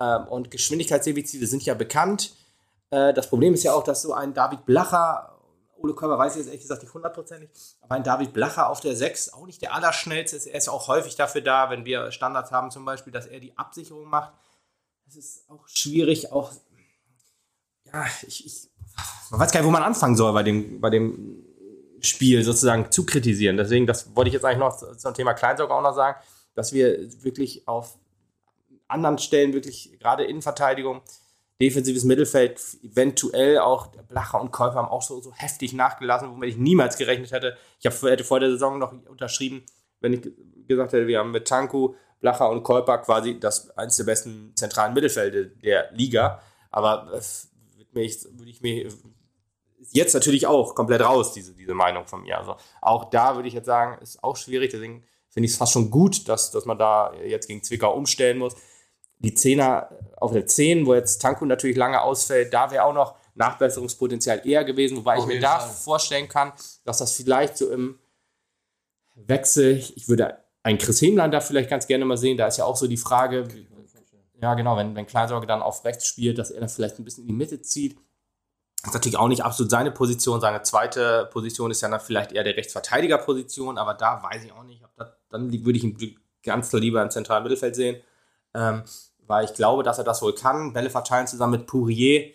[0.00, 2.34] Ähm, und Geschwindigkeitsdefizite sind ja bekannt.
[2.90, 5.34] Äh, das Problem ist ja auch, dass so ein David Blacher,
[5.76, 7.50] Ole Körber weiß ich jetzt ehrlich gesagt nicht hundertprozentig,
[7.82, 10.46] aber ein David Blacher auf der 6 auch nicht der Allerschnellste ist.
[10.46, 13.56] Er ist auch häufig dafür da, wenn wir Standards haben zum Beispiel, dass er die
[13.56, 14.32] Absicherung macht.
[15.08, 16.52] Es ist auch schwierig, auch,
[17.86, 18.68] ja, ich, ich
[19.30, 21.44] man weiß gar nicht, wo man anfangen soll bei dem, bei dem
[22.00, 23.56] Spiel sozusagen zu kritisieren.
[23.56, 26.18] Deswegen, das wollte ich jetzt eigentlich noch zum Thema Kleinsorge auch noch sagen,
[26.54, 27.98] dass wir wirklich auf
[28.86, 31.02] anderen Stellen wirklich, gerade Innenverteidigung,
[31.60, 36.50] defensives Mittelfeld, eventuell auch der Blacher und Käufer haben auch so, so heftig nachgelassen, womit
[36.50, 37.56] ich niemals gerechnet hätte.
[37.80, 39.64] Ich hab, hätte vor der Saison noch unterschrieben,
[40.00, 40.30] wenn ich
[40.68, 44.94] gesagt hätte, wir haben mit Tanku, Blacher und Käuper quasi das eines der besten zentralen
[44.94, 46.40] Mittelfelder der Liga.
[46.70, 48.88] Aber das würde mich, würde ich mir
[49.92, 52.38] jetzt natürlich auch komplett raus, diese, diese Meinung von mir.
[52.38, 54.70] Also auch da würde ich jetzt sagen, ist auch schwierig.
[54.70, 58.38] Deswegen finde ich es fast schon gut, dass, dass man da jetzt gegen Zwickau umstellen
[58.38, 58.54] muss.
[59.18, 63.16] Die Zehner auf der 10, wo jetzt Tanku natürlich lange ausfällt, da wäre auch noch
[63.34, 65.70] Nachbesserungspotenzial eher gewesen, wobei Auf ich mir da Fall.
[65.70, 66.52] vorstellen kann,
[66.84, 67.98] dass das vielleicht so im
[69.14, 72.64] Wechsel, ich würde einen Chris Hemlein da vielleicht ganz gerne mal sehen, da ist ja
[72.64, 73.48] auch so die Frage,
[74.40, 77.24] ja genau, wenn, wenn Kleinsorge dann auf rechts spielt, dass er dann vielleicht ein bisschen
[77.24, 77.96] in die Mitte zieht.
[78.82, 80.40] Das ist natürlich auch nicht absolut seine Position.
[80.40, 84.62] Seine zweite Position ist ja dann vielleicht eher der Rechtsverteidigerposition, aber da weiß ich auch
[84.62, 88.00] nicht, das, dann würde ich ihn ganz lieber im zentralen Mittelfeld sehen,
[88.54, 88.84] ähm,
[89.26, 90.72] weil ich glaube, dass er das wohl kann.
[90.72, 92.32] Bälle verteilen zusammen mit Pourier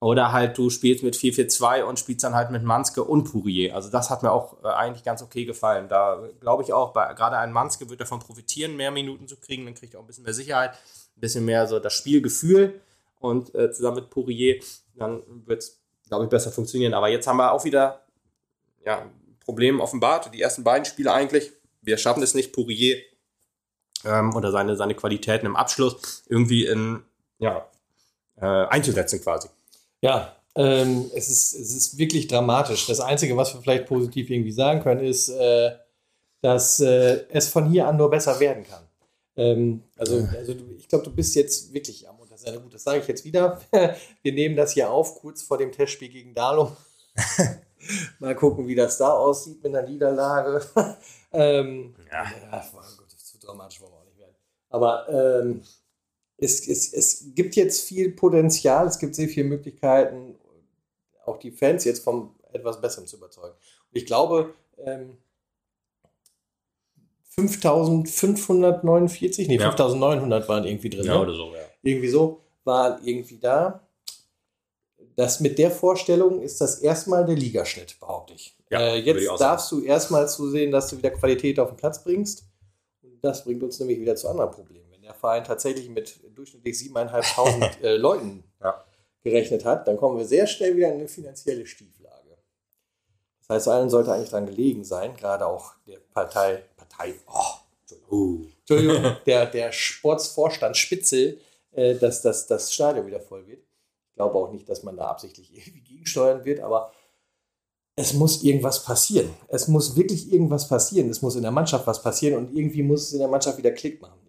[0.00, 3.74] oder halt du spielst mit 4-4-2 und spielst dann halt mit Manske und Pourier.
[3.74, 5.88] Also das hat mir auch äh, eigentlich ganz okay gefallen.
[5.88, 9.64] Da glaube ich auch, bei, gerade ein Manske wird davon profitieren, mehr Minuten zu kriegen,
[9.64, 10.70] dann kriegt er auch ein bisschen mehr Sicherheit,
[11.16, 12.80] ein bisschen mehr so das Spielgefühl
[13.18, 14.60] und äh, zusammen mit Pourier,
[14.94, 16.94] dann wird es, glaube ich, besser funktionieren.
[16.94, 18.02] Aber jetzt haben wir auch wieder
[18.84, 19.04] ja,
[19.44, 20.32] Problem offenbart.
[20.32, 22.98] Die ersten beiden Spiele eigentlich, wir schaffen es nicht, Pourier
[24.04, 27.02] ähm, oder seine, seine Qualitäten im Abschluss irgendwie in,
[27.38, 27.66] ja,
[28.36, 29.48] äh, einzusetzen quasi.
[30.00, 32.86] Ja, ähm, es, ist, es ist wirklich dramatisch.
[32.86, 35.72] Das Einzige, was wir vielleicht positiv irgendwie sagen können, ist, äh,
[36.42, 38.88] dass äh, es von hier an nur besser werden kann.
[39.36, 42.60] Ähm, also, also du, ich glaube, du bist jetzt wirklich am Untersein.
[42.60, 43.60] Gut, das sage ich jetzt wieder.
[44.22, 46.76] Wir nehmen das hier auf, kurz vor dem Testspiel gegen Dalum.
[48.18, 50.60] Mal gucken, wie das da aussieht mit einer Niederlage.
[51.32, 52.24] ähm, Ja.
[52.24, 54.34] ja, oh Gott, zu dramatisch wollen wir auch nicht werden.
[54.70, 55.62] Aber ähm,
[56.38, 60.36] es, es, es gibt jetzt viel Potenzial, es gibt sehr viele Möglichkeiten,
[61.24, 63.54] auch die Fans jetzt vom etwas Besseren zu überzeugen.
[63.90, 65.18] Und ich glaube, ähm,
[67.24, 69.70] 5549, nee, Ja.
[69.70, 71.06] 5900 waren irgendwie drin.
[71.06, 71.34] ne?
[71.34, 71.60] so, ja.
[71.82, 73.84] irgendwie so, waren irgendwie da.
[75.16, 78.56] Das mit der Vorstellung ist das erstmal der Ligaschnitt, behaupte ich.
[78.70, 79.38] Ja, äh, ich jetzt sagen.
[79.38, 82.44] darfst du erstmal zusehen, dass du wieder Qualität auf den Platz bringst.
[83.02, 84.77] Und das bringt uns nämlich wieder zu anderen Problemen.
[85.08, 88.84] Der Verein tatsächlich mit durchschnittlich 7.500 äh, Leuten Ja.
[89.22, 92.36] gerechnet hat, dann kommen wir sehr schnell wieder in eine finanzielle Stieflage.
[93.40, 97.54] Das heißt, allen sollte eigentlich daran gelegen sein, gerade auch der Partei, Partei, oh,
[98.10, 98.44] Uh.
[98.60, 101.40] Entschuldigung, der, der Sportsvorstand Spitzel,
[101.72, 103.62] äh, dass das, das Stadion wieder voll wird.
[104.10, 106.92] Ich glaube auch nicht, dass man da absichtlich irgendwie gegensteuern wird, aber
[107.96, 109.34] es muss irgendwas passieren.
[109.48, 111.08] Es muss wirklich irgendwas passieren.
[111.08, 113.72] Es muss in der Mannschaft was passieren und irgendwie muss es in der Mannschaft wieder
[113.72, 114.20] Klick machen.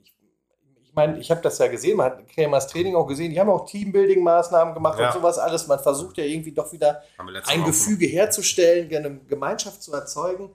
[0.89, 3.49] Ich, meine, ich habe das ja gesehen, man hat Kremers Training auch gesehen, die haben
[3.49, 5.07] auch Teambuilding-Maßnahmen gemacht Ja.
[5.07, 5.67] und sowas alles.
[5.67, 7.03] Man versucht ja irgendwie doch wieder
[7.47, 10.49] ein Gefüge herzustellen, eine Gemeinschaft zu erzeugen.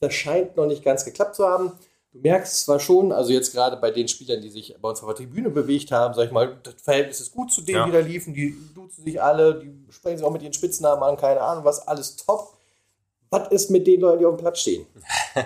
[0.00, 1.72] Das scheint noch nicht ganz geklappt zu haben.
[2.12, 5.06] Du merkst zwar schon, also jetzt gerade bei den Spielern, die sich bei uns auf
[5.08, 7.86] der Tribüne bewegt haben, sag ich mal, das Verhältnis ist gut zu denen, Ja.
[7.86, 11.16] die da liefen, die duzen sich alle, die sprechen sich auch mit ihren Spitznamen an,
[11.16, 12.52] keine Ahnung, was, alles top.
[13.30, 14.86] Was ist mit den Leuten, die auf dem Platz stehen?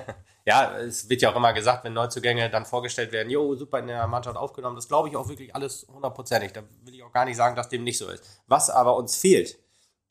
[0.47, 3.89] Ja, es wird ja auch immer gesagt, wenn Neuzugänge dann vorgestellt werden, jo, super in
[3.89, 4.77] der Mannschaft aufgenommen.
[4.77, 6.53] Das glaube ich auch wirklich alles hundertprozentig.
[6.53, 8.23] Da will ich auch gar nicht sagen, dass dem nicht so ist.
[8.47, 9.59] Was aber uns fehlt,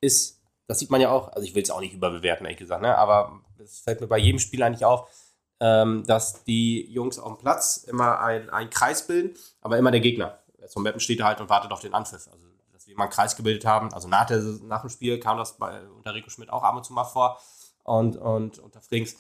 [0.02, 2.82] ist, das sieht man ja auch, also ich will es auch nicht überbewerten, ehrlich gesagt,
[2.82, 2.98] ne?
[2.98, 5.10] aber es fällt mir bei jedem Spiel eigentlich auf,
[5.62, 10.02] ähm, dass die Jungs auf dem Platz immer ein- einen Kreis bilden, aber immer der
[10.02, 10.40] Gegner.
[10.68, 12.28] Zum Mappen steht er halt und wartet auf den Anpfiff.
[12.30, 13.94] Also, dass wir immer einen Kreis gebildet haben.
[13.94, 16.84] Also nach, der, nach dem Spiel kam das bei, unter Rico Schmidt auch ab und
[16.84, 17.40] zu mal vor
[17.84, 19.16] und, und unter Frings.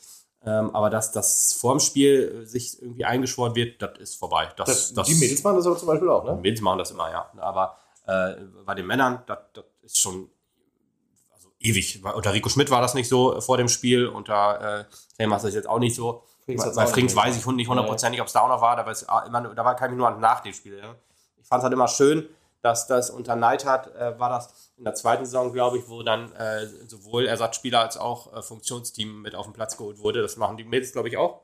[0.46, 4.48] Ähm, aber dass das vorm Spiel äh, sich irgendwie eingeschworen wird, das ist vorbei.
[4.58, 6.36] Das, Das, das, die Mädels machen das aber zum Beispiel auch, die ne?
[6.38, 7.32] Mädels machen das immer, ja.
[7.38, 9.40] Aber äh, bei den Männern, das,
[9.82, 10.30] ist schon
[11.60, 12.04] ewig.
[12.04, 15.54] Unter Rico Schmidt war das nicht so vor dem Spiel, unter äh, Krämer ist das
[15.54, 16.24] jetzt auch nicht so.
[16.46, 19.42] Frings Bei Frings weiß ich nicht hundertprozentig, ob es da auch noch war, da, immer,
[19.56, 20.78] da war, kann ich nur an nach dem Spiel.
[20.78, 20.96] Ja.
[21.42, 22.28] Ich fand es halt immer schön,
[22.66, 26.34] dass das unter Neidhardt äh, war das in der zweiten Saison, glaube ich, wo dann
[26.34, 30.24] äh, sowohl Ersatzspieler als auch äh, Funktionsteam mit auf den Platz geholt wurde.
[30.24, 31.42] Das machen die Mädels, glaube ich, auch.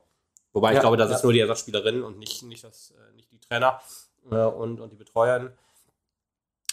[0.52, 1.16] Wobei ja, ich glaube, das ja.
[1.16, 3.80] ist nur die Ersatzspielerinnen und nicht, nicht, das, äh, nicht die Trainer
[4.32, 5.52] äh, und, und die Betreuerinnen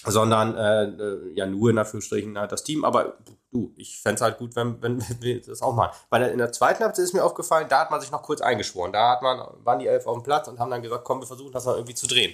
[0.06, 2.86] sondern äh, ja nur in Anführungsstrichen halt das Team.
[2.86, 3.18] Aber
[3.52, 5.92] du, ich fände es halt gut, wenn, wenn wir das auch mal.
[6.10, 8.94] Weil in der zweiten Halbzeit ist mir aufgefallen, da hat man sich noch kurz eingeschworen.
[8.94, 11.28] Da hat man, waren die elf auf dem Platz und haben dann gesagt, komm, wir
[11.28, 12.34] versuchen das mal irgendwie zu drehen.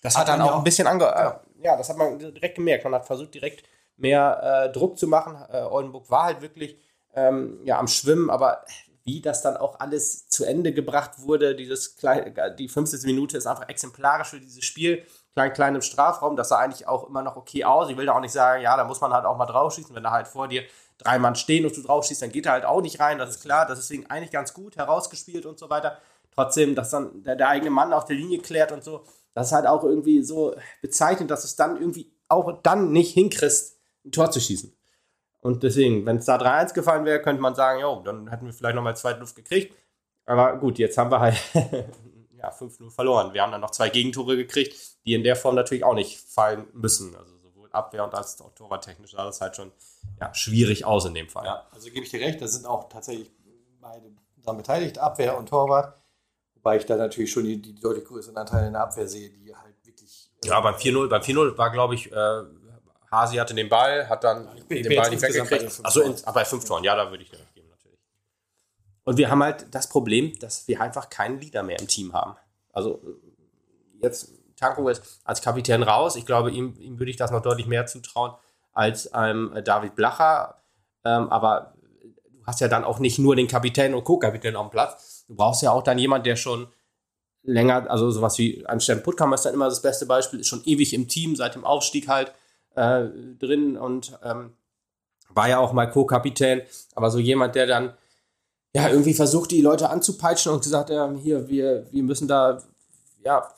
[0.00, 1.40] Das hat, hat dann auch ein bisschen ange ja.
[1.62, 2.84] ja, das hat man direkt gemerkt.
[2.84, 3.64] Man hat versucht, direkt
[3.96, 5.36] mehr äh, Druck zu machen.
[5.52, 6.78] Äh, Oldenburg war halt wirklich
[7.14, 8.64] ähm, ja, am Schwimmen, aber
[9.04, 13.02] wie das dann auch alles zu Ende gebracht wurde, dieses kleine, die 50.
[13.04, 16.36] Minute ist einfach exemplarisch für dieses Spiel klein, klein im Strafraum.
[16.36, 17.90] Das sah eigentlich auch immer noch okay aus.
[17.90, 19.94] Ich will da auch nicht sagen, ja, da muss man halt auch mal draufschießen.
[19.94, 20.64] Wenn da halt vor dir
[20.98, 23.18] drei Mann stehen und du draufschießt, dann geht er halt auch nicht rein.
[23.18, 23.66] Das ist klar.
[23.66, 25.98] Das ist deswegen eigentlich ganz gut herausgespielt und so weiter.
[26.34, 29.52] Trotzdem, dass dann der, der eigene Mann auf der Linie klärt und so, das ist
[29.52, 34.30] halt auch irgendwie so bezeichnend, dass es dann irgendwie auch dann nicht hinkriegst, ein Tor
[34.30, 34.76] zu schießen.
[35.40, 38.52] Und deswegen, wenn es da 3-1 gefallen wäre, könnte man sagen, jo, dann hätten wir
[38.52, 39.74] vielleicht nochmal zweite Luft gekriegt.
[40.26, 41.36] Aber gut, jetzt haben wir halt
[42.36, 43.32] ja, 5-0 verloren.
[43.32, 46.66] Wir haben dann noch zwei Gegentore gekriegt, die in der Form natürlich auch nicht fallen
[46.72, 47.16] müssen.
[47.16, 49.72] Also sowohl Abwehr und als auch torwarttechnisch sah das halt schon
[50.20, 51.46] ja, schwierig aus in dem Fall.
[51.46, 53.30] Ja, also gebe ich dir recht, da sind auch tatsächlich
[53.80, 55.99] beide daran beteiligt, Abwehr und Torwart.
[56.62, 59.54] Wobei ich da natürlich schon die, die deutlich größeren Anteile in der Abwehr sehe, die
[59.54, 60.30] halt wirklich.
[60.44, 62.42] Äh, ja, beim 4-0, beim 4-0 war, glaube ich, äh,
[63.10, 65.80] Hasi hatte den Ball, hat dann bin, den Ball nicht weggekriegt.
[65.82, 67.60] Achso, bei fünf Toren, ja, da würde ich dir recht geben.
[69.04, 72.36] Und wir haben halt das Problem, dass wir einfach keinen Leader mehr im Team haben.
[72.72, 73.00] Also
[74.00, 76.16] jetzt Tanko ist als Kapitän raus.
[76.16, 78.34] Ich glaube, ihm, ihm würde ich das noch deutlich mehr zutrauen
[78.72, 80.62] als ähm, David Blacher.
[81.04, 81.74] Ähm, aber
[82.30, 85.09] du hast ja dann auch nicht nur den Kapitän und Co-Kapitän auf dem Platz.
[85.30, 86.66] Du brauchst ja auch dann jemanden, der schon
[87.44, 90.64] länger, also sowas wie ein Stern Puttkammer ist dann immer das beste Beispiel, ist schon
[90.64, 92.32] ewig im Team, seit dem Aufstieg halt
[92.74, 93.04] äh,
[93.38, 94.54] drin und ähm,
[95.28, 96.62] war ja auch mal Co-Kapitän.
[96.96, 97.94] Aber so jemand, der dann
[98.74, 102.60] ja, irgendwie versucht, die Leute anzupeitschen und gesagt, ja, hier, wir, wir müssen da,
[103.24, 103.54] ja,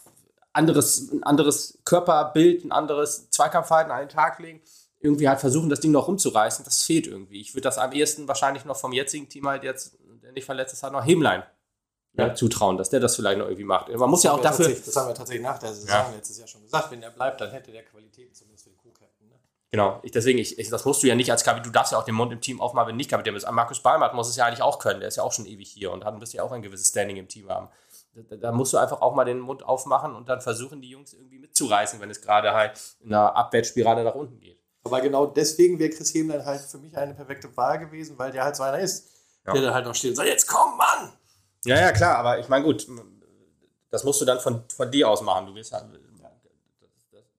[0.52, 4.60] anderes, ein anderes Körperbild, ein anderes Zweikampfverhalten an den Tag legen.
[5.00, 6.66] Irgendwie halt versuchen, das Ding noch rumzureißen.
[6.66, 7.40] Das fehlt irgendwie.
[7.40, 10.74] Ich würde das am ehesten wahrscheinlich noch vom jetzigen Team halt jetzt, der nicht verletzt
[10.74, 11.44] ist, halt noch Hemlein
[12.14, 12.34] ja.
[12.34, 13.88] zutrauen, dass der das vielleicht noch irgendwie macht.
[13.88, 14.68] Man muss ja auch dafür.
[14.68, 16.10] Das haben wir tatsächlich nach der Saison ja.
[16.14, 16.90] letztes Jahr schon gesagt.
[16.90, 19.28] Wenn der bleibt, dann hätte der Qualitäten zumindest für den Co-Captain.
[19.28, 19.34] Ne?
[19.70, 21.98] Genau, ich, deswegen, ich, ich, das musst du ja nicht als Kapitän, du darfst ja
[21.98, 23.50] auch den Mund im Team aufmachen, wenn nicht Kapitän bist.
[23.50, 25.90] Markus Balmert muss es ja eigentlich auch können, der ist ja auch schon ewig hier
[25.90, 27.68] und hat ein bisschen auch ein gewisses Standing im Team haben.
[28.14, 31.14] Da, da, musst du einfach auch mal den Mund aufmachen und dann versuchen, die Jungs
[31.14, 34.60] irgendwie mitzureißen, wenn es gerade halt in einer Abwärtsspirale nach unten geht.
[34.84, 38.44] Aber genau deswegen wäre Chris Hemlein halt für mich eine perfekte Wahl gewesen, weil der
[38.44, 39.08] halt so einer ist,
[39.46, 39.54] ja.
[39.54, 41.12] der da halt noch steht und sagt, jetzt komm, Mann!
[41.64, 42.86] Ja, ja, klar, aber ich meine, gut,
[43.90, 45.46] das musst du dann von, von dir aus machen.
[45.46, 45.84] Du wirst halt,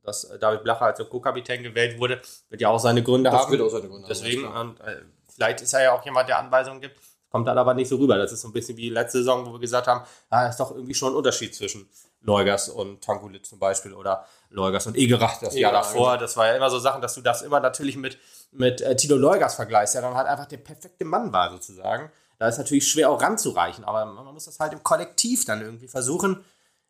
[0.04, 3.52] dass David Blacher als Co-Kapitän gewählt wurde, wird ja auch seine Gründe das haben.
[3.52, 5.02] Wird auch seine Gründe Deswegen, haben, und, äh,
[5.34, 6.98] vielleicht ist er ja auch jemand, der Anweisungen gibt,
[7.30, 8.18] kommt dann aber nicht so rüber.
[8.18, 10.72] Das ist so ein bisschen wie letzte Saison, wo wir gesagt haben, ah, ist doch
[10.72, 11.90] irgendwie schon ein Unterschied zwischen
[12.22, 16.12] Leugers und Tankulit zum Beispiel oder Leugers und Egerach das Jahr davor.
[16.12, 16.22] Genau.
[16.22, 18.18] Das war ja immer so Sachen, dass du das immer natürlich mit,
[18.52, 22.12] mit äh, Tilo Leugers vergleichst, der dann halt einfach der perfekte Mann war sozusagen.
[22.44, 25.88] Da ist natürlich schwer auch ranzureichen, aber man muss das halt im Kollektiv dann irgendwie
[25.88, 26.44] versuchen,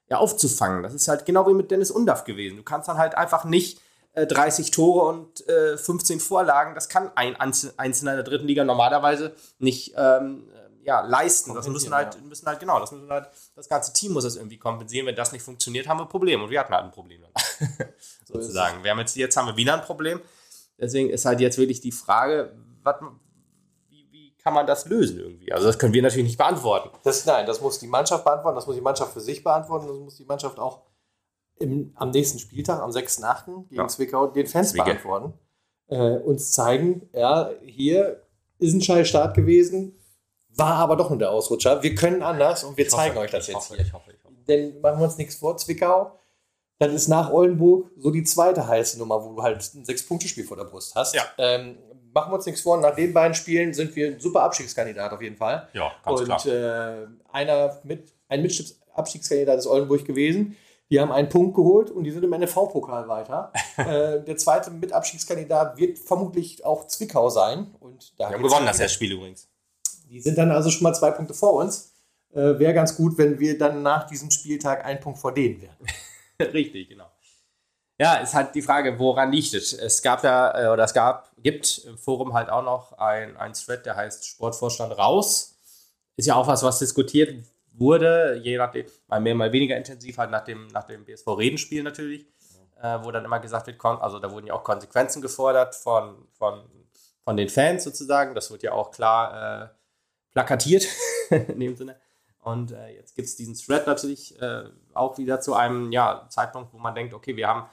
[0.09, 0.81] ja, aufzufangen.
[0.81, 2.57] Das ist halt genau wie mit Dennis Undaff gewesen.
[2.57, 3.79] Du kannst dann halt einfach nicht
[4.13, 8.63] äh, 30 Tore und äh, 15 Vorlagen, das kann ein Einzelner in der dritten Liga
[8.63, 11.53] normalerweise nicht ähm, äh, ja, leisten.
[11.53, 14.57] Das müssen halt, müssen halt, genau, das müssen halt, das ganze Team muss das irgendwie
[14.57, 15.05] kompensieren.
[15.05, 16.41] Wenn das nicht funktioniert, haben wir ein Problem.
[16.41, 17.23] Und wir hatten halt ein Problem.
[18.25, 18.83] sozusagen.
[18.83, 20.19] Wir haben jetzt, jetzt haben wir wieder ein Problem.
[20.79, 22.95] Deswegen ist halt jetzt wirklich die Frage, was,
[24.43, 25.51] kann man das lösen irgendwie?
[25.53, 26.89] Also das können wir natürlich nicht beantworten.
[27.03, 29.97] Das, nein, das muss die Mannschaft beantworten, das muss die Mannschaft für sich beantworten, das
[29.97, 30.81] muss die Mannschaft auch
[31.59, 33.69] im, am nächsten Spieltag, am 6.8.
[33.69, 33.87] gegen ja.
[33.87, 34.85] Zwickau, den Fans Zwickau.
[34.85, 35.33] beantworten.
[35.87, 38.23] Äh, uns zeigen, ja, hier
[38.59, 39.97] ist ein scheiß Start gewesen,
[40.49, 41.81] war aber doch nur der Ausrutscher.
[41.81, 43.55] Wir können anders und wir ich zeigen hoffe, euch das jetzt.
[43.55, 44.35] Hoffe, ich hoffe, ich hoffe.
[44.47, 46.19] Denn machen wir uns nichts vor, Zwickau,
[46.79, 50.57] das ist nach Oldenburg so die zweite heiße Nummer, wo du halt ein Sechs-Punkte-Spiel vor
[50.57, 51.15] der Brust hast.
[51.15, 51.23] Ja.
[51.37, 51.77] Ähm,
[52.13, 55.21] machen wir uns nichts vor, nach den beiden Spielen sind wir ein super Abstiegskandidat auf
[55.21, 55.67] jeden Fall.
[55.73, 56.45] Ja, ganz Und klar.
[56.45, 60.55] Äh, einer mit, ein Mitabstiegskandidat ist Oldenburg gewesen.
[60.89, 63.51] Die haben einen Punkt geholt und die sind im NFV-Pokal weiter.
[63.77, 67.73] äh, der zweite Mitabstiegskandidat wird vermutlich auch Zwickau sein.
[67.79, 69.47] Und da Wir haben gewonnen das erste Spiel übrigens.
[70.09, 71.93] Die sind dann also schon mal zwei Punkte vor uns.
[72.31, 75.77] Äh, Wäre ganz gut, wenn wir dann nach diesem Spieltag einen Punkt vor denen wären.
[76.53, 77.07] Richtig, genau.
[78.03, 79.71] Ja, ist halt die Frage, woran liegt es?
[79.71, 83.85] Es gab ja, oder es gab, gibt im Forum halt auch noch ein, ein Thread,
[83.85, 85.57] der heißt Sportvorstand raus.
[86.17, 87.33] Ist ja auch was, was diskutiert
[87.71, 92.27] wurde, je nachdem, mal mehr, mal weniger intensiv, halt nach dem, nach dem BSV-Redenspiel natürlich,
[92.81, 96.69] äh, wo dann immer gesagt wird, also da wurden ja auch Konsequenzen gefordert von, von,
[97.23, 98.35] von den Fans sozusagen.
[98.35, 99.69] Das wird ja auch klar äh,
[100.33, 100.85] plakatiert
[101.29, 101.95] in dem Sinne.
[102.41, 106.73] Und äh, jetzt gibt es diesen Thread natürlich äh, auch wieder zu einem ja, Zeitpunkt,
[106.73, 107.69] wo man denkt, okay, wir haben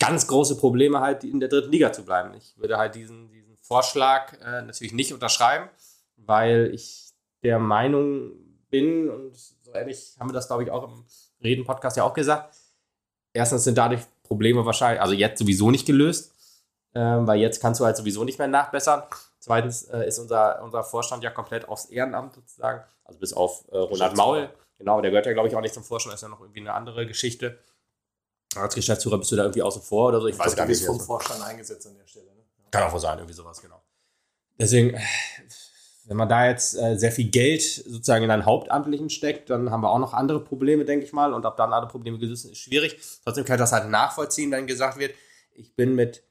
[0.00, 2.34] ganz große Probleme halt in der dritten Liga zu bleiben.
[2.34, 5.68] Ich würde halt diesen, diesen Vorschlag äh, natürlich nicht unterschreiben,
[6.16, 7.12] weil ich
[7.44, 8.32] der Meinung
[8.70, 11.04] bin, und so ähnlich haben wir das, glaube ich, auch im
[11.42, 12.56] Reden-Podcast ja auch gesagt,
[13.32, 16.32] erstens sind dadurch Probleme wahrscheinlich, also jetzt sowieso nicht gelöst,
[16.94, 19.02] äh, weil jetzt kannst du halt sowieso nicht mehr nachbessern.
[19.38, 23.76] Zweitens äh, ist unser, unser Vorstand ja komplett aufs Ehrenamt sozusagen, also bis auf äh,
[23.76, 24.50] Roland Maul.
[24.78, 26.72] Genau, der gehört ja, glaube ich, auch nicht zum Vorstand, ist ja noch irgendwie eine
[26.72, 27.58] andere Geschichte.
[28.56, 30.82] Als Geschäftsführer bist du da irgendwie außen vor oder so, ich, ich weiß gar nicht.
[30.82, 32.26] Du vom Vorstand eingesetzt an der Stelle.
[32.26, 32.42] Ne?
[32.70, 33.80] Kann auch wohl sein, irgendwie sowas, genau.
[34.58, 34.98] Deswegen,
[36.06, 39.82] wenn man da jetzt äh, sehr viel Geld sozusagen in einen Hauptamtlichen steckt, dann haben
[39.82, 41.32] wir auch noch andere Probleme, denke ich mal.
[41.32, 42.98] Und ob dann alle Probleme gelöst sind, ist schwierig.
[43.24, 45.14] Trotzdem kann ich das halt nachvollziehen, wenn gesagt wird,
[45.54, 46.22] ich bin mit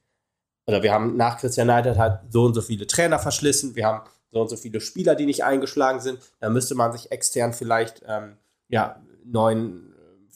[0.66, 4.08] oder wir haben nach Christian Neidert halt so und so viele Trainer verschlissen, wir haben
[4.30, 6.20] so und so viele Spieler, die nicht eingeschlagen sind.
[6.38, 8.36] Da müsste man sich extern vielleicht ähm,
[8.68, 9.89] ja, neuen äh,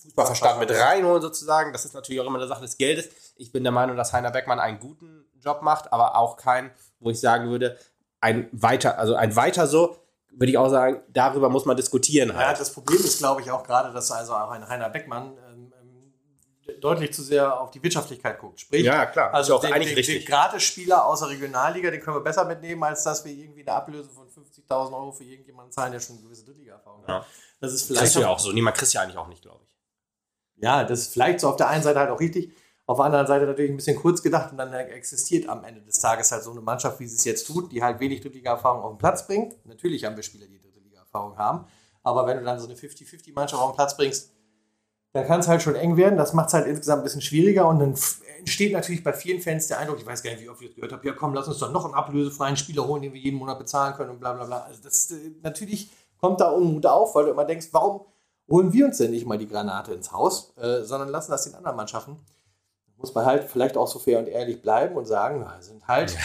[0.05, 1.73] Fußballverstand mit reinholen sozusagen.
[1.73, 3.09] Das ist natürlich auch immer eine Sache des Geldes.
[3.37, 7.11] Ich bin der Meinung, dass Heiner Beckmann einen guten Job macht, aber auch keinen, wo
[7.11, 7.79] ich sagen würde,
[8.21, 9.97] ein weiter, also ein weiter so,
[10.31, 12.35] würde ich auch sagen, darüber muss man diskutieren.
[12.35, 12.47] Halt.
[12.47, 15.37] Ja, das Problem ist, glaube ich, auch gerade, dass also auch ein Heiner Beckmann
[16.81, 18.61] deutlich zu sehr auf die Wirtschaftlichkeit guckt.
[18.61, 19.33] Sprich, ja, klar.
[19.33, 20.25] Also den, eigentlich den, richtig.
[20.25, 23.73] den Gratis-Spieler aus der Regionalliga, den können wir besser mitnehmen, als dass wir irgendwie eine
[23.73, 27.09] Ablöse von 50.000 Euro für irgendjemanden zahlen, der schon eine gewisse Drittliga-Erfahrung hat.
[27.09, 27.27] Ja.
[27.61, 28.03] Das ist vielleicht.
[28.03, 28.53] Das ist ja auch so.
[28.53, 29.74] Niemand kriegt ja eigentlich auch nicht, glaube ich.
[30.65, 32.51] Ja, das ist vielleicht so auf der einen Seite halt auch richtig.
[32.87, 36.01] Auf der anderen Seite natürlich ein bisschen kurz gedacht und dann existiert am Ende des
[36.01, 38.93] Tages halt so eine Mannschaft, wie sie es jetzt tut, die halt wenig Drittliga-Erfahrung auf
[38.95, 39.57] den Platz bringt.
[39.67, 41.67] Natürlich haben wir Spieler, die Drittliga-Erfahrung haben,
[42.03, 44.33] aber wenn du dann so eine 50-50-Mannschaft auf den Platz bringst,
[45.13, 46.17] dann kann es halt schon eng werden.
[46.17, 47.95] Das macht es halt insgesamt ein bisschen schwieriger und dann
[48.39, 50.77] entsteht natürlich bei vielen Fans der Eindruck, ich weiß gar nicht, wie oft ich das
[50.77, 53.39] gehört habe, ja komm, lass uns doch noch einen ablösefreien Spieler holen, den wir jeden
[53.39, 54.63] Monat bezahlen können und bla bla bla.
[54.63, 58.07] Also das, äh, natürlich kommt da Unmut auf, weil du immer denkst, warum
[58.49, 61.55] holen wir uns denn nicht mal die Granate ins Haus, äh, sondern lassen das den
[61.55, 62.19] anderen Mannschaften.
[62.87, 65.87] Da muss man halt vielleicht auch so fair und ehrlich bleiben und sagen, na, sind
[65.87, 66.17] halt,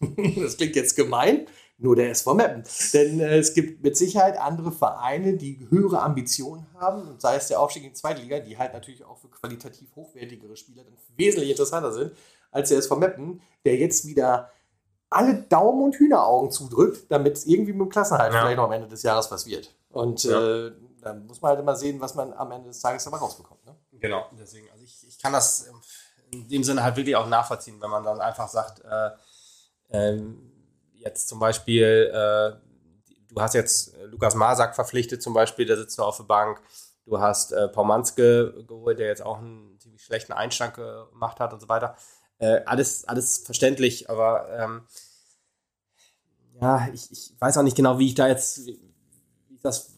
[0.36, 1.46] das klingt jetzt gemein,
[1.78, 2.62] nur der SV Meppen.
[2.92, 7.60] Denn äh, es gibt mit Sicherheit andere Vereine, die höhere Ambitionen haben, sei es der
[7.60, 11.50] Aufstieg in die zweite Liga, die halt natürlich auch für qualitativ hochwertigere Spieler dann wesentlich
[11.50, 12.12] interessanter sind
[12.50, 14.50] als der SV Meppen, der jetzt wieder
[15.10, 18.40] alle Daumen und Hühneraugen zudrückt, damit es irgendwie mit dem Klassenhalt ja.
[18.40, 19.74] vielleicht noch am Ende des Jahres was wird.
[19.90, 20.66] Und ja.
[20.66, 20.72] äh,
[21.06, 23.64] dann muss man halt immer sehen, was man am Ende des Tages dabei rausbekommt.
[23.64, 23.76] Ne?
[23.92, 25.70] Genau, deswegen, also ich, ich kann das
[26.30, 29.10] in dem Sinne halt wirklich auch nachvollziehen, wenn man dann einfach sagt, äh,
[29.90, 30.52] ähm,
[30.92, 32.58] jetzt zum Beispiel, äh,
[33.28, 36.60] du hast jetzt Lukas Masak verpflichtet zum Beispiel, der sitzt noch auf der Bank.
[37.04, 41.60] Du hast äh, Manske geholt, der jetzt auch einen ziemlich schlechten Einstand gemacht hat und
[41.60, 41.96] so weiter.
[42.38, 44.86] Äh, alles, alles verständlich, aber ähm,
[46.60, 48.80] ja, ich, ich weiß auch nicht genau, wie ich da jetzt, wie,
[49.48, 49.95] wie ich das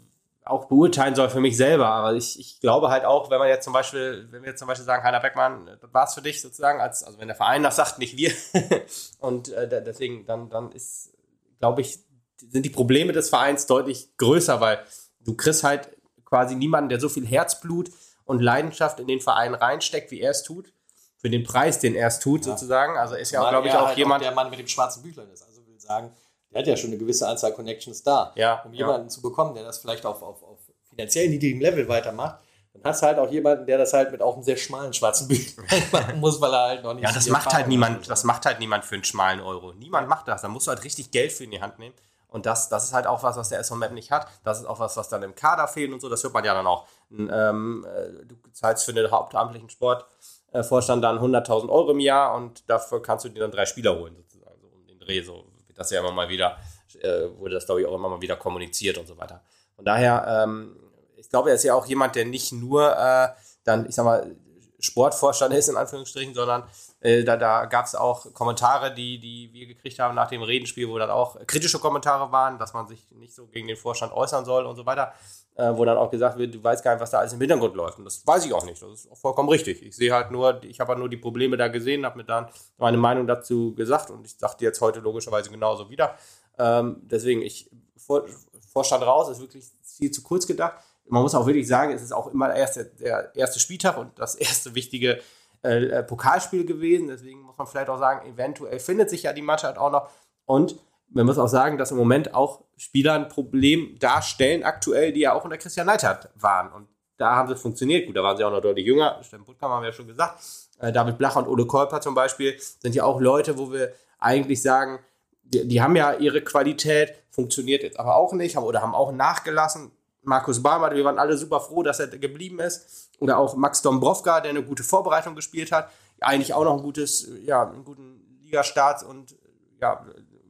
[0.49, 1.87] auch beurteilen soll für mich selber.
[1.87, 4.69] Aber ich, ich glaube halt auch, wenn man jetzt zum Beispiel, wenn wir jetzt zum
[4.69, 7.63] Beispiel sagen, Heiner Beckmann, das war es für dich sozusagen, als, also wenn der Verein
[7.63, 8.33] das sagt, nicht wir.
[9.21, 11.13] und äh, deswegen, dann, dann ist,
[11.59, 12.01] glaube ich,
[12.37, 14.81] sind die Probleme des Vereins deutlich größer, weil
[15.21, 15.91] du kriegst halt
[16.25, 17.91] quasi niemanden, der so viel Herzblut
[18.25, 20.73] und Leidenschaft in den Verein reinsteckt, wie er es tut,
[21.17, 22.53] für den Preis, den er es tut, ja.
[22.53, 22.97] sozusagen.
[22.97, 24.23] Also ist ja, auch, glaube ich, auch halt jemand.
[24.23, 25.43] Auch der Mann mit dem schwarzen Büchlein ist.
[25.43, 26.13] Also will sagen,
[26.51, 28.33] der hat ja schon eine gewisse Anzahl Connections da.
[28.35, 29.09] Ja, um jemanden ja.
[29.09, 30.59] zu bekommen, der das vielleicht auf, auf, auf
[30.89, 32.41] finanziell niedrigem Level weitermacht,
[32.73, 35.29] dann hast du halt auch jemanden, der das halt mit auch einem sehr schmalen schwarzen
[35.29, 37.05] Büchlein machen muss, weil er halt noch nicht.
[37.05, 39.73] Ja, das macht halt niemand, das macht halt niemand für einen schmalen Euro.
[39.73, 40.43] Niemand macht das.
[40.43, 41.95] Da musst du halt richtig Geld für in die Hand nehmen.
[42.29, 44.29] Und das, das ist halt auch was, was der SV Map nicht hat.
[44.45, 46.11] Das ist auch was, was dann im Kader fehlt und so.
[46.11, 46.87] Das hört man ja dann auch.
[47.11, 53.01] Ähm, äh, du zahlst für den hauptamtlichen Sportvorstand dann 100.000 Euro im Jahr und dafür
[53.01, 54.61] kannst du dir dann drei Spieler holen, sozusagen.
[54.61, 55.23] So um den Dreh.
[55.23, 55.47] So
[55.79, 56.59] das ja immer mal wieder,
[57.01, 59.43] äh, wurde das, glaube ich, auch immer mal wieder kommuniziert und so weiter.
[59.77, 60.77] Von daher, ähm,
[61.17, 63.29] ich glaube, er ist ja auch jemand, der nicht nur äh,
[63.65, 64.37] dann, ich sag mal,
[64.81, 66.63] Sportvorstand ist, in Anführungsstrichen, sondern
[67.01, 70.89] äh, da, da gab es auch Kommentare, die, die wir gekriegt haben nach dem Redenspiel,
[70.89, 74.45] wo dann auch kritische Kommentare waren, dass man sich nicht so gegen den Vorstand äußern
[74.45, 75.13] soll und so weiter,
[75.59, 77.75] äh, wo dann auch gesagt wird, du weißt gar nicht, was da alles im Hintergrund
[77.75, 77.99] läuft.
[77.99, 78.81] Und das weiß ich auch nicht.
[78.81, 79.83] Das ist auch vollkommen richtig.
[79.83, 82.49] Ich sehe halt nur, ich habe halt nur die Probleme da gesehen, habe mir dann
[82.79, 86.15] meine Meinung dazu gesagt und ich sagte jetzt heute logischerweise genauso wieder.
[86.59, 88.25] Ähm, deswegen, ich, Vor,
[88.73, 90.77] Vorstand raus, ist wirklich viel zu kurz gedacht
[91.11, 94.19] man muss auch wirklich sagen, es ist auch immer erst der, der erste Spieltag und
[94.19, 95.21] das erste wichtige
[95.63, 97.09] äh, äh, Pokalspiel gewesen.
[97.09, 100.11] Deswegen muss man vielleicht auch sagen, eventuell findet sich ja die Mannschaft auch noch.
[100.45, 100.77] Und
[101.11, 105.33] man muss auch sagen, dass im Moment auch Spieler ein Problem darstellen, aktuell, die ja
[105.33, 106.73] auch unter Christian Neidhardt waren.
[106.73, 108.07] Und da haben sie funktioniert.
[108.07, 109.19] Gut, da waren sie auch noch deutlich jünger.
[109.23, 110.41] Steffen Puttkammer haben wir ja schon gesagt.
[110.79, 114.63] Äh, David Blacher und Ole Kolper zum Beispiel sind ja auch Leute, wo wir eigentlich
[114.63, 115.01] sagen,
[115.43, 119.13] die, die, haben ja ihre Qualität, funktioniert jetzt aber auch nicht, haben, oder haben auch
[119.13, 119.91] nachgelassen.
[120.23, 123.11] Markus Barmer, wir waren alle super froh, dass er geblieben ist.
[123.19, 125.91] Oder auch Max Dombrovka, der eine gute Vorbereitung gespielt hat.
[126.21, 129.37] Eigentlich auch noch ein gutes, ja, einen guten Ligastart und
[129.81, 130.05] ja,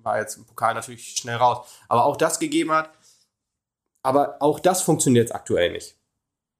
[0.09, 1.67] war jetzt im Pokal natürlich schnell raus.
[1.89, 2.91] Aber auch das gegeben hat.
[4.03, 5.97] Aber auch das funktioniert jetzt aktuell nicht.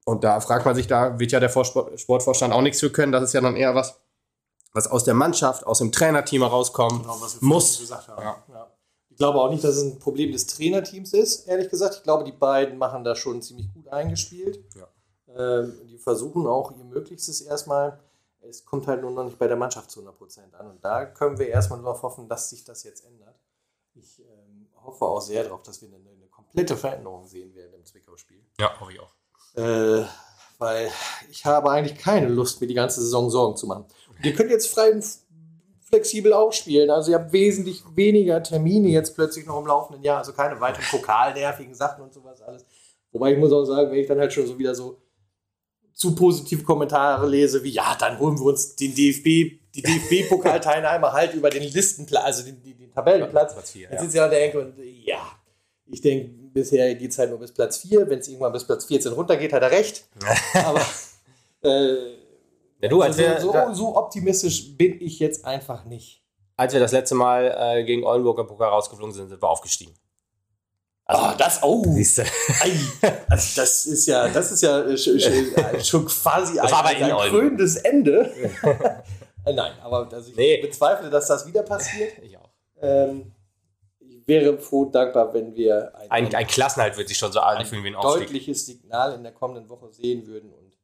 [0.05, 3.11] Und da fragt man sich, da wird ja der Sportvorstand auch nichts für können.
[3.11, 3.99] Das ist ja dann eher was,
[4.73, 7.89] was aus der Mannschaft, aus dem Trainerteam herauskommen genau, muss.
[7.89, 8.43] Ja.
[8.47, 8.67] Ja.
[9.09, 11.95] Ich glaube auch nicht, dass es ein Problem des Trainerteams ist, ehrlich gesagt.
[11.95, 14.63] Ich glaube, die beiden machen da schon ziemlich gut eingespielt.
[14.75, 14.87] Ja.
[15.35, 17.99] Ähm, die versuchen auch ihr Möglichstes erstmal.
[18.41, 20.69] Es kommt halt nur noch nicht bei der Mannschaft zu 100% an.
[20.69, 23.38] Und da können wir erstmal darauf hoffen, dass sich das jetzt ändert.
[24.01, 27.85] Ich ähm, hoffe auch sehr darauf, dass wir eine, eine komplette Veränderung sehen werden im
[27.85, 28.43] Zwickau-Spiel.
[28.59, 29.13] Ja, hoffe ich auch.
[29.55, 30.05] Äh,
[30.57, 30.91] weil
[31.29, 33.85] ich habe eigentlich keine Lust, mir die ganze Saison Sorgen zu machen.
[34.09, 35.05] Und ihr könnt jetzt frei und
[35.81, 36.89] flexibel auch spielen.
[36.89, 40.19] Also ihr habt wesentlich weniger Termine jetzt plötzlich noch im laufenden Jahr.
[40.19, 42.65] Also keine weiteren pokalnervigen Sachen und sowas alles.
[43.11, 45.01] Wobei ich muss auch sagen, wenn ich dann halt schon so wieder so
[45.93, 51.33] zu positive Kommentare lese, wie ja, dann holen wir uns den DFB, die DFB-Pokalteilnehmer halt
[51.33, 53.53] über den Listenplatz, also den, den, den Tabellenplatz.
[53.53, 53.99] Platz 4, Jetzt ja.
[53.99, 55.21] sind sie an der Ecke und ja,
[55.91, 58.09] ich denke, bisher geht es halt nur bis Platz 4.
[58.09, 60.05] Wenn es irgendwann bis Platz 14 runtergeht, hat er recht.
[60.53, 60.81] Aber
[61.63, 62.19] äh,
[62.81, 66.23] ja, du, als so, wir, so, so, optimistisch bin ich jetzt einfach nicht.
[66.55, 69.93] Als wir das letzte Mal äh, gegen Oldenburg im Pokal rausgeflogen sind, sind wir aufgestiegen.
[71.05, 71.83] Also, oh, das, oh.
[71.87, 72.23] Siehste.
[73.29, 74.97] also das ist ja, das ist ja äh,
[75.83, 78.31] schon quasi das ein, ein krönendes Ende.
[79.45, 80.61] Nein, aber also ich nee.
[80.61, 82.13] bezweifle, dass das wieder passiert.
[82.23, 82.49] Ich auch.
[82.81, 83.31] Ähm,
[84.25, 87.89] wäre froh dankbar, wenn wir ein, ein, ein Klassenhalt wird sich schon so anfühlen wie
[87.89, 88.27] ein Aufstieg.
[88.27, 90.53] deutliches Signal in der kommenden Woche sehen würden.
[90.53, 90.77] Und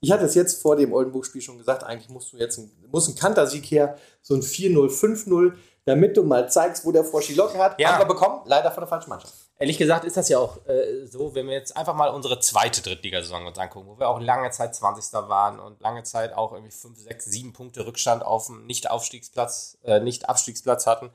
[0.00, 3.08] ich hatte es jetzt vor dem Oldenburg-Spiel schon gesagt, eigentlich musst du jetzt ein, muss
[3.08, 7.58] ein Kantersieg her, so ein 4-0, 5-0, damit du mal zeigst, wo der Froschi Locke
[7.58, 7.78] hat.
[7.80, 7.92] Ja.
[7.92, 9.34] Haben wir bekommen, leider von der falschen Mannschaft.
[9.58, 12.82] Ehrlich gesagt ist das ja auch äh, so, wenn wir jetzt einfach mal unsere zweite
[12.82, 15.12] Drittligasaison uns angucken, wo wir auch lange Zeit 20.
[15.28, 20.00] waren und lange Zeit auch irgendwie 5, 6, 7 Punkte Rückstand auf dem Nicht-Aufstiegsplatz, äh,
[20.00, 21.10] Nicht-Abstiegsplatz hatten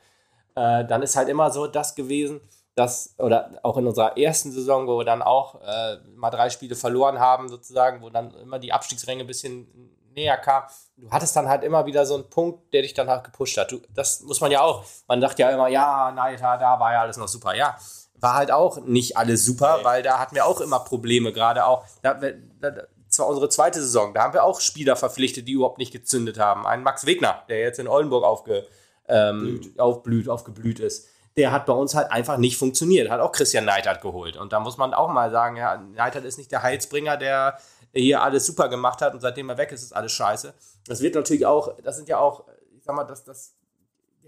[0.54, 2.40] äh, dann ist halt immer so das gewesen,
[2.74, 6.76] dass, oder auch in unserer ersten Saison, wo wir dann auch äh, mal drei Spiele
[6.76, 10.64] verloren haben, sozusagen, wo dann immer die Abstiegsränge ein bisschen näher kam.
[10.96, 13.70] Du hattest dann halt immer wieder so einen Punkt, der dich dann halt gepusht hat.
[13.70, 14.84] Du, das muss man ja auch.
[15.08, 17.54] Man sagt ja immer, ja, nein, da war ja alles noch super.
[17.54, 17.76] Ja,
[18.20, 19.84] war halt auch nicht alles super, okay.
[19.84, 21.84] weil da hatten wir auch immer Probleme, gerade auch.
[22.02, 22.72] Da, da,
[23.08, 26.66] zwar unsere zweite Saison, da haben wir auch Spieler verpflichtet, die überhaupt nicht gezündet haben.
[26.66, 28.66] Ein Max Wegner, der jetzt in Oldenburg aufge,
[29.08, 31.08] ähm, aufblüht, aufgeblüht ist.
[31.36, 33.10] Der hat bei uns halt einfach nicht funktioniert.
[33.10, 34.36] Hat auch Christian Neidhardt geholt.
[34.36, 37.58] Und da muss man auch mal sagen, ja, Neidhardt ist nicht der Heilsbringer, der
[37.92, 40.54] hier alles super gemacht hat und seitdem er weg ist, ist alles scheiße.
[40.86, 42.44] Das wird natürlich auch, das sind ja auch,
[42.76, 43.54] ich sag mal, das, das,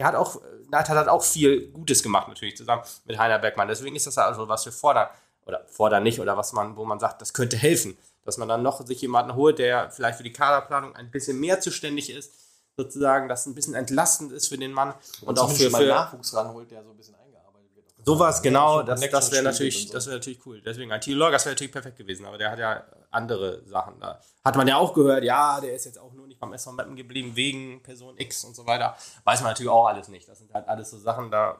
[0.02, 0.40] er hat auch,
[0.70, 3.68] Neidhardt hat auch viel Gutes gemacht natürlich zusammen mit Heiner Bergmann.
[3.68, 5.08] Deswegen ist das also, was wir fordern,
[5.46, 7.96] oder fordern nicht, oder was man, wo man sagt, das könnte helfen.
[8.24, 11.60] Dass man dann noch sich jemanden holt, der vielleicht für die Kaderplanung ein bisschen mehr
[11.60, 12.32] zuständig ist,
[12.76, 16.34] sozusagen, das ein bisschen entlastend ist für den Mann und, und auch für, für Nachwuchs
[16.34, 17.86] ranholt, der so ein bisschen eingearbeitet wird.
[18.04, 19.94] Sowas, genau, das, das wäre natürlich, so.
[19.94, 20.60] das natürlich cool.
[20.62, 24.20] Deswegen IT Log, das wäre natürlich perfekt gewesen, aber der hat ja andere Sachen da.
[24.44, 26.96] Hat man ja auch gehört, ja, der ist jetzt auch nur nicht beim SV Mappen
[26.96, 28.96] geblieben wegen Person X und so weiter.
[29.24, 30.28] Weiß man natürlich auch alles nicht.
[30.28, 31.58] Das sind halt alles so Sachen, da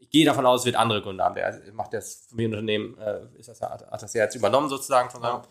[0.00, 1.34] ich gehe davon aus, es wird andere Gründe haben.
[1.34, 5.42] Der macht das Familienunternehmen, äh, ist das, hat das ja jetzt übernommen sozusagen von seinem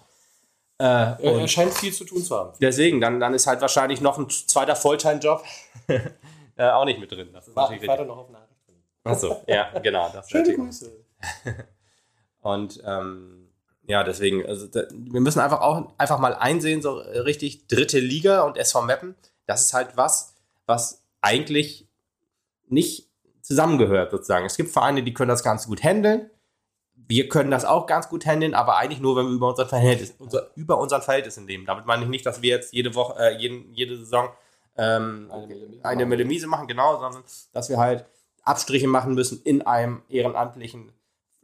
[0.79, 2.53] äh, er scheint viel zu tun zu haben.
[2.61, 5.43] Deswegen, dann, dann ist halt wahrscheinlich noch ein zweiter Volltime-Job
[5.87, 7.29] äh, auch nicht mit drin.
[7.33, 8.51] Das ist War, natürlich ich noch auf Nachricht.
[9.03, 10.09] Achso, ja, genau.
[10.13, 10.91] Das Schöne Grüße.
[12.41, 13.46] Und ähm,
[13.87, 18.43] ja, deswegen, also, da, wir müssen einfach auch einfach mal einsehen, so richtig dritte Liga
[18.43, 19.15] und SV Meppen,
[19.45, 20.35] das ist halt was,
[20.65, 21.87] was eigentlich
[22.67, 23.07] nicht
[23.41, 24.45] zusammengehört sozusagen.
[24.45, 26.29] Es gibt Vereine, die können das ganz gut handeln
[27.07, 30.13] wir können das auch ganz gut handeln, aber eigentlich nur, wenn wir über unseren Verhältnis,
[30.19, 31.65] unser, über unseren Verhältnissen leben.
[31.65, 34.29] Damit meine ich nicht, dass wir jetzt jede Woche, äh, jeden, jede Saison
[34.77, 35.31] ähm,
[35.83, 37.23] eine Millemise machen, genau, sondern
[37.53, 38.05] dass wir halt
[38.43, 40.91] Abstriche machen müssen in einem ehrenamtlichen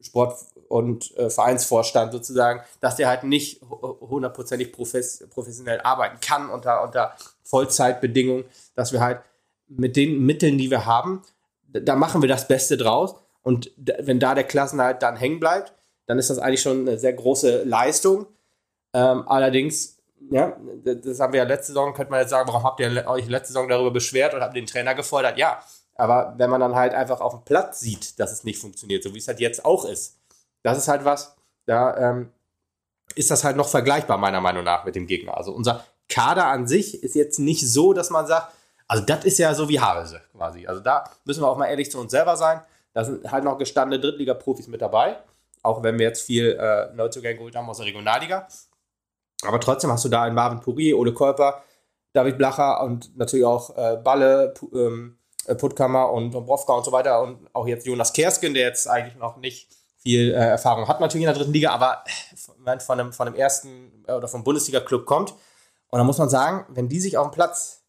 [0.03, 6.83] Sport- und äh, Vereinsvorstand sozusagen, dass der halt nicht hundertprozentig profes professionell arbeiten kann unter,
[6.83, 8.45] unter Vollzeitbedingungen,
[8.75, 9.21] dass wir halt
[9.67, 11.23] mit den Mitteln, die wir haben,
[11.67, 15.73] da machen wir das Beste draus und wenn da der Klassenhalt dann hängen bleibt,
[16.05, 18.27] dann ist das eigentlich schon eine sehr große Leistung.
[18.93, 19.97] Ähm, allerdings
[20.29, 23.27] ja, das haben wir ja letzte Saison, könnte man jetzt sagen, warum habt ihr euch
[23.27, 25.37] letzte Saison darüber beschwert und habt den Trainer gefordert?
[25.37, 25.61] Ja,
[25.95, 29.13] aber wenn man dann halt einfach auf dem Platz sieht, dass es nicht funktioniert, so
[29.13, 30.19] wie es halt jetzt auch ist,
[30.63, 31.35] das ist halt was,
[31.65, 32.31] da ähm,
[33.15, 35.37] ist das halt noch vergleichbar, meiner Meinung nach, mit dem Gegner.
[35.37, 38.53] Also unser Kader an sich ist jetzt nicht so, dass man sagt,
[38.87, 40.67] also das ist ja so wie Havelse quasi.
[40.67, 42.61] Also da müssen wir auch mal ehrlich zu uns selber sein.
[42.93, 45.17] Da sind halt noch gestandene Drittliga-Profis mit dabei,
[45.63, 48.47] auch wenn wir jetzt viel äh, Neuzugänge geholt haben aus der Regionalliga.
[49.45, 51.63] Aber trotzdem hast du da einen Marvin Pourier, Ole Kolper,
[52.13, 56.91] David Blacher und natürlich auch äh, Balle, P ähm, äh, Puttkammer und Dombrovka und so
[56.91, 60.99] weiter und auch jetzt Jonas Kersken, der jetzt eigentlich noch nicht viel äh, Erfahrung hat
[60.99, 64.43] natürlich in der dritten Liga, aber äh, von einem, von einem ersten äh, oder vom
[64.43, 65.33] Bundesliga-Club kommt.
[65.89, 67.83] Und da muss man sagen, wenn die sich auf dem Platz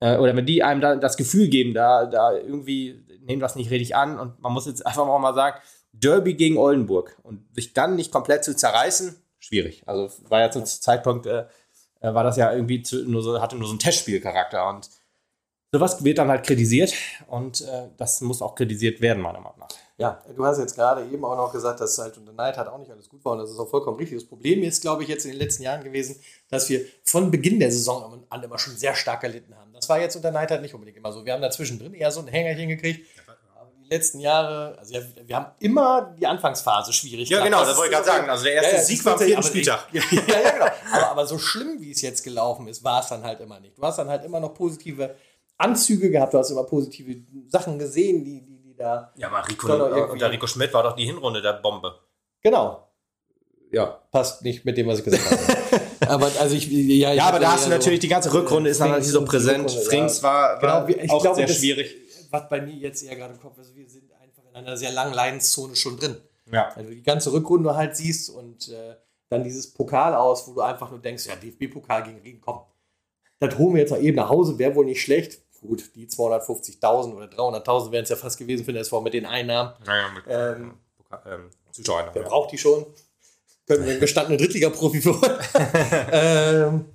[0.00, 3.70] äh, oder wenn die einem da das Gefühl geben, da, da irgendwie nehmen das nicht
[3.70, 5.58] richtig an und man muss jetzt einfach mal sagen,
[5.92, 9.82] Derby gegen Oldenburg und sich dann nicht komplett zu zerreißen, schwierig.
[9.86, 11.46] Also war ja zum Zeitpunkt, äh,
[12.00, 14.88] äh, war das ja irgendwie zu, nur so, hatte nur so einen Testspielcharakter und
[15.72, 16.94] sowas wird dann halt kritisiert
[17.26, 19.68] und äh, das muss auch kritisiert werden, meiner Meinung nach.
[19.98, 22.78] Ja, du hast jetzt gerade eben auch noch gesagt, dass halt unter Neid hat auch
[22.78, 24.18] nicht alles gut war und das ist auch vollkommen richtig.
[24.18, 27.58] Das Problem ist, glaube ich, jetzt in den letzten Jahren gewesen, dass wir von Beginn
[27.58, 29.72] der Saison an immer schon sehr stark gelitten haben.
[29.72, 31.24] Das war jetzt unter Neid halt nicht unbedingt immer so.
[31.24, 33.08] Wir haben dazwischen drin eher so ein Hängerchen gekriegt.
[33.56, 37.70] Aber die letzten Jahre, also ja, wir haben immer die Anfangsphase schwierig Ja, genau, das,
[37.70, 38.30] das wollte ich gerade sagen.
[38.30, 39.88] Also der erste ja, Sieg war am vierten Spieltag.
[39.92, 40.66] Ja, ja, genau.
[40.92, 43.76] Aber, aber so schlimm, wie es jetzt gelaufen ist, war es dann halt immer nicht.
[43.76, 45.16] Du hast dann halt immer noch positive
[45.58, 49.12] Anzüge gehabt, du hast immer positive Sachen gesehen, die, die, die da.
[49.16, 49.72] Ja, aber Rico,
[50.12, 51.98] unter Rico Schmidt war doch die Hinrunde der Bombe.
[52.40, 52.88] Genau.
[53.70, 55.82] Ja, passt nicht mit dem, was ich gesagt habe.
[56.12, 58.70] aber also ich, ja, ich ja aber da hast du natürlich so die ganze Rückrunde
[58.70, 59.70] ist natürlich so präsent.
[59.70, 61.94] Frings war, war genau, ich auch glaube, sehr das, schwierig.
[62.30, 64.92] Was bei mir jetzt eher gerade im Kopf ist, wir sind einfach in einer sehr
[64.92, 66.16] langen Leidenszone schon drin.
[66.50, 66.72] Ja.
[66.76, 68.94] Wenn du die ganze Rückrunde halt siehst und äh,
[69.28, 72.60] dann dieses Pokal aus, wo du einfach nur denkst, ja, DFB-Pokal gegen Rieden, komm,
[73.38, 77.14] das holen wir jetzt mal eben nach Hause, wäre wohl nicht schlecht gut, die 250.000
[77.14, 79.72] oder 300.000 wären es ja fast gewesen für den SV mit den Einnahmen.
[79.84, 80.74] Naja, mit ähm,
[81.26, 82.10] ähm, Zuschauern.
[82.12, 82.28] Wer ja.
[82.28, 82.86] braucht die schon?
[83.66, 85.20] Können wir einen gestandenen Drittliga-Profi für
[86.12, 86.86] ähm,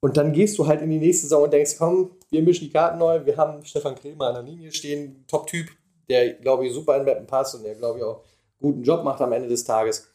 [0.00, 2.70] Und dann gehst du halt in die nächste Saison und denkst, komm, wir mischen die
[2.70, 3.24] Karten neu.
[3.24, 5.68] Wir haben Stefan Kremer an der Linie stehen, Top-Typ,
[6.08, 8.22] der, glaube ich, super in Mappen passt und der, glaube ich, auch
[8.60, 10.08] guten Job macht am Ende des Tages.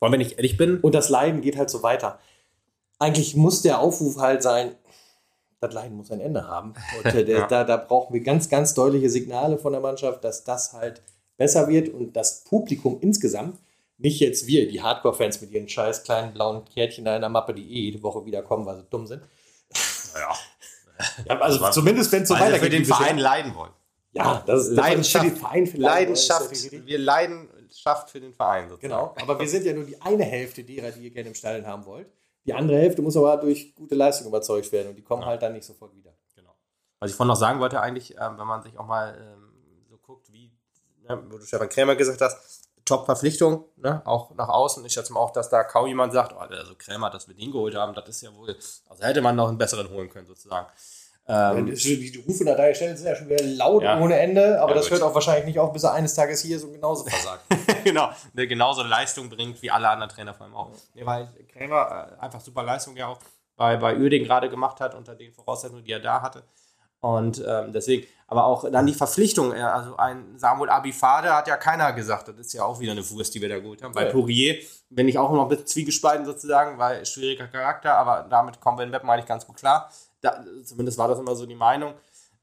[0.00, 0.80] Wollen wir nicht ehrlich bin?
[0.80, 2.18] Und das Leiden geht halt so weiter.
[2.98, 4.74] Eigentlich muss der Aufruf halt sein,
[5.62, 6.74] das Leiden muss ein Ende haben.
[7.04, 7.46] Und äh, ja.
[7.46, 11.02] da, da brauchen wir ganz, ganz deutliche Signale von der Mannschaft, dass das halt
[11.36, 13.58] besser wird und das Publikum insgesamt,
[13.98, 17.54] nicht jetzt wir, die Hardcore-Fans mit ihren scheiß kleinen blauen Kärtchen da in der Mappe,
[17.54, 19.22] die eh jede Woche wiederkommen, weil sie dumm sind.
[20.14, 20.34] Naja.
[21.28, 22.60] ja, also zumindest wenn es so weitergeht.
[22.60, 23.72] für den Verein leiden wollen.
[24.12, 25.24] Ja, das ist Leidenschaft.
[25.24, 26.86] Für den Verein für Leidenschaft.
[26.86, 28.68] Wir Leidenschaft für den Verein.
[28.68, 28.88] Sozusagen.
[28.88, 31.66] Genau, aber wir sind ja nur die eine Hälfte derer, die ihr gerne im Stadion
[31.66, 32.08] haben wollt.
[32.44, 35.28] Die andere Hälfte muss aber durch gute Leistung überzeugt werden und die kommen ja.
[35.28, 36.12] halt dann nicht sofort wieder.
[36.34, 36.54] Genau.
[36.98, 39.96] Was ich vorhin noch sagen wollte, eigentlich, ähm, wenn man sich auch mal ähm, so
[39.98, 40.52] guckt, wie,
[41.02, 44.84] ne, wo du Stefan Krämer gesagt hast, Top-Verpflichtung, ne, auch nach außen.
[44.84, 47.52] Ich schätze mal auch, dass da kaum jemand sagt, oh, also Krämer, dass wir den
[47.52, 48.56] geholt haben, das ist ja wohl,
[48.88, 50.66] also hätte man noch einen besseren holen können, sozusagen.
[51.28, 54.00] Ähm, die Rufe nach der Stelle sind ja schon wieder laut ja.
[54.00, 54.98] ohne Ende, aber ja, das gut.
[54.98, 57.44] hört auch wahrscheinlich nicht auf, bis er eines Tages hier so genauso versagt.
[57.84, 60.70] genau, der genauso Leistung bringt wie alle anderen Trainer vor allem auch.
[60.94, 63.18] Nee, weil Krämer äh, einfach super Leistung ja auch
[63.56, 66.42] bei, bei Uerding gerade gemacht hat, unter den Voraussetzungen, die er da hatte.
[66.98, 71.92] Und ähm, deswegen, aber auch dann die Verpflichtung, also ein Samuel Abifade hat ja keiner
[71.92, 73.92] gesagt, das ist ja auch wieder eine Wurst, die wir da geholt haben.
[73.92, 74.12] Bei ja.
[74.12, 74.56] Poirier
[74.88, 78.84] bin ich auch noch ein bisschen zwiegespalten sozusagen, weil schwieriger Charakter, aber damit kommen wir
[78.84, 79.90] in Web, meine ich, ganz gut klar
[80.22, 81.94] da, zumindest war das immer so die Meinung,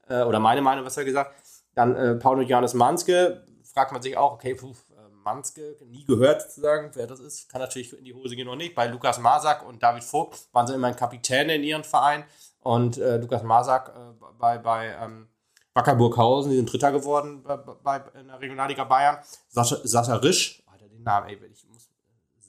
[0.08, 1.34] äh, oder meine Meinung, was er gesagt.
[1.74, 6.04] Dann äh, Paul und Johannes Manske, fragt man sich auch, okay, puh, äh, Manske, nie
[6.04, 8.74] gehört sozusagen, wer das ist, kann natürlich in die Hose gehen oder nicht.
[8.74, 12.24] Bei Lukas Masak und David Vogt waren sie immer Kapitäne in ihren Verein
[12.60, 15.28] und äh, Lukas Masak äh, bei, bei ähm,
[15.72, 19.18] Wacker Burghausen, die sind Dritter geworden bei, bei, in der Regionalliga Bayern.
[19.48, 21.88] Sascha, Sascha Risch, oh, den Namen, ey, ich muss,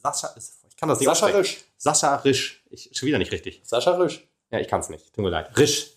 [0.01, 1.63] Sascha ist, ich kann das nicht Sascha Risch.
[1.77, 3.61] Sascha Risch, ich, schon wieder nicht richtig.
[3.63, 4.27] Sascha Risch.
[4.51, 5.13] Ja, ich kann es nicht.
[5.13, 5.57] Tut mir leid.
[5.57, 5.91] Risch.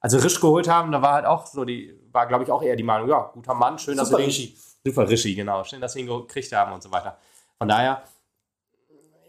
[0.00, 2.74] Also Risch geholt haben, da war halt auch so die, war glaube ich auch eher
[2.74, 4.26] die Meinung, ja, guter Mann, schön, dass wir den.
[4.26, 4.56] Rischi.
[4.84, 5.62] Super Rischi, genau.
[5.64, 7.18] Schön, dass wir ihn gekriegt haben und so weiter.
[7.58, 8.02] Von daher,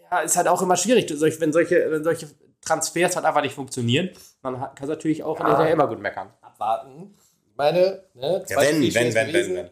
[0.09, 1.09] ja, ist halt auch immer schwierig,
[1.39, 2.29] wenn solche, wenn solche
[2.61, 4.11] Transfers halt einfach nicht funktionieren.
[4.41, 5.65] Man kann natürlich auch ja.
[5.65, 6.29] immer gut meckern.
[6.41, 7.15] Abwarten.
[7.49, 9.69] Ich meine, ne, ja, wenn, wenn, wenn, wenn, wenn.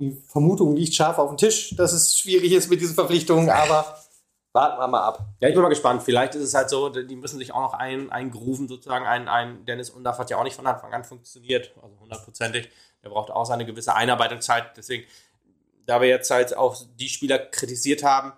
[0.00, 3.98] Die Vermutung liegt scharf auf dem Tisch, dass es schwierig ist mit diesen Verpflichtungen, aber
[4.58, 5.20] warten wir mal ab.
[5.40, 6.02] Ja, ich bin mal gespannt.
[6.02, 9.06] Vielleicht ist es halt so, die müssen sich auch noch ein, eingrooven, sozusagen.
[9.06, 12.68] Ein, ein Dennis Undaff hat ja auch nicht von Anfang an funktioniert, also hundertprozentig.
[13.04, 14.76] Der braucht auch seine gewisse Einarbeitungszeit.
[14.76, 15.04] Deswegen,
[15.86, 18.32] da wir jetzt halt auch die Spieler kritisiert haben,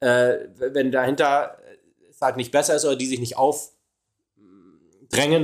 [0.00, 1.58] äh, wenn dahinter
[2.10, 3.74] es halt nicht besser ist oder die sich nicht aufdrängen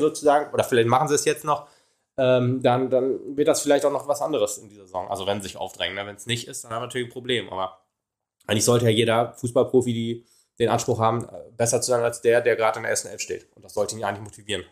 [0.00, 1.68] sozusagen, oder vielleicht machen sie es jetzt noch,
[2.16, 5.10] ähm, dann, dann wird das vielleicht auch noch was anderes in dieser Saison.
[5.10, 5.96] Also wenn sie sich aufdrängen.
[5.96, 6.06] Ne?
[6.06, 7.50] Wenn es nicht ist, dann haben wir natürlich ein Problem.
[7.50, 7.83] Aber
[8.46, 10.26] eigentlich sollte ja jeder Fußballprofi die,
[10.58, 13.20] den Anspruch haben, äh, besser zu sein als der, der gerade in der ersten Elf
[13.20, 13.48] steht.
[13.54, 14.64] Und das sollte ihn eigentlich motivieren.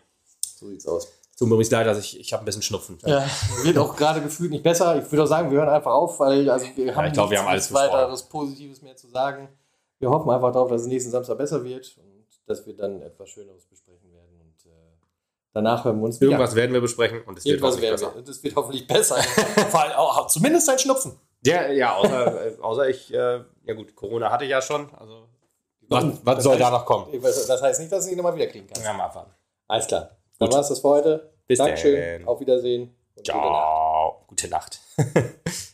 [0.55, 1.07] So sieht's aus.
[1.37, 2.99] Tut mir übrigens leid, dass ich, ich habe ein bisschen Schnupfen.
[3.05, 3.25] Ja,
[3.63, 5.03] wird auch gerade gefühlt nicht besser.
[5.03, 7.39] Ich würde auch sagen, wir hören einfach auf, weil also wir haben ich glaub, wir
[7.39, 9.49] haben alles nichts weiteres Positives mehr zu sagen.
[9.99, 13.29] Wir hoffen einfach darauf, dass es nächsten Samstag besser wird und dass wir dann etwas
[13.29, 14.39] Schöneres besprechen werden.
[14.41, 14.75] Und äh,
[15.53, 18.15] danach hören wir uns Irgendwas werden wir besprechen und es wird Irgendwas hoffentlich werden besser.
[18.15, 18.21] wir.
[18.21, 19.15] Das wird hoffentlich besser.
[19.71, 21.13] Vor allem auch zumindest ein Schnupfen.
[21.45, 24.89] Ja, ja außer, äh, außer ich, äh, ja gut, Corona hatte ich ja schon.
[24.95, 25.27] Also,
[25.89, 27.07] was, was Das soll heißt- da noch kommen?
[27.13, 28.83] Ich weiß- Das heißt nicht, dass du ihn nochmal wieder kriegen kannst.
[28.83, 29.31] Ja, mal abwarten.
[29.67, 30.17] Alles klar.
[30.39, 30.53] Dann Gut.
[30.55, 31.33] war es das für heute.
[31.47, 31.95] Bis Dankeschön.
[31.95, 32.27] denn.
[32.27, 32.95] Auf Wiedersehen.
[33.15, 33.43] und gute Nacht.
[33.43, 34.25] Ciao.
[34.27, 34.79] Gute Nacht.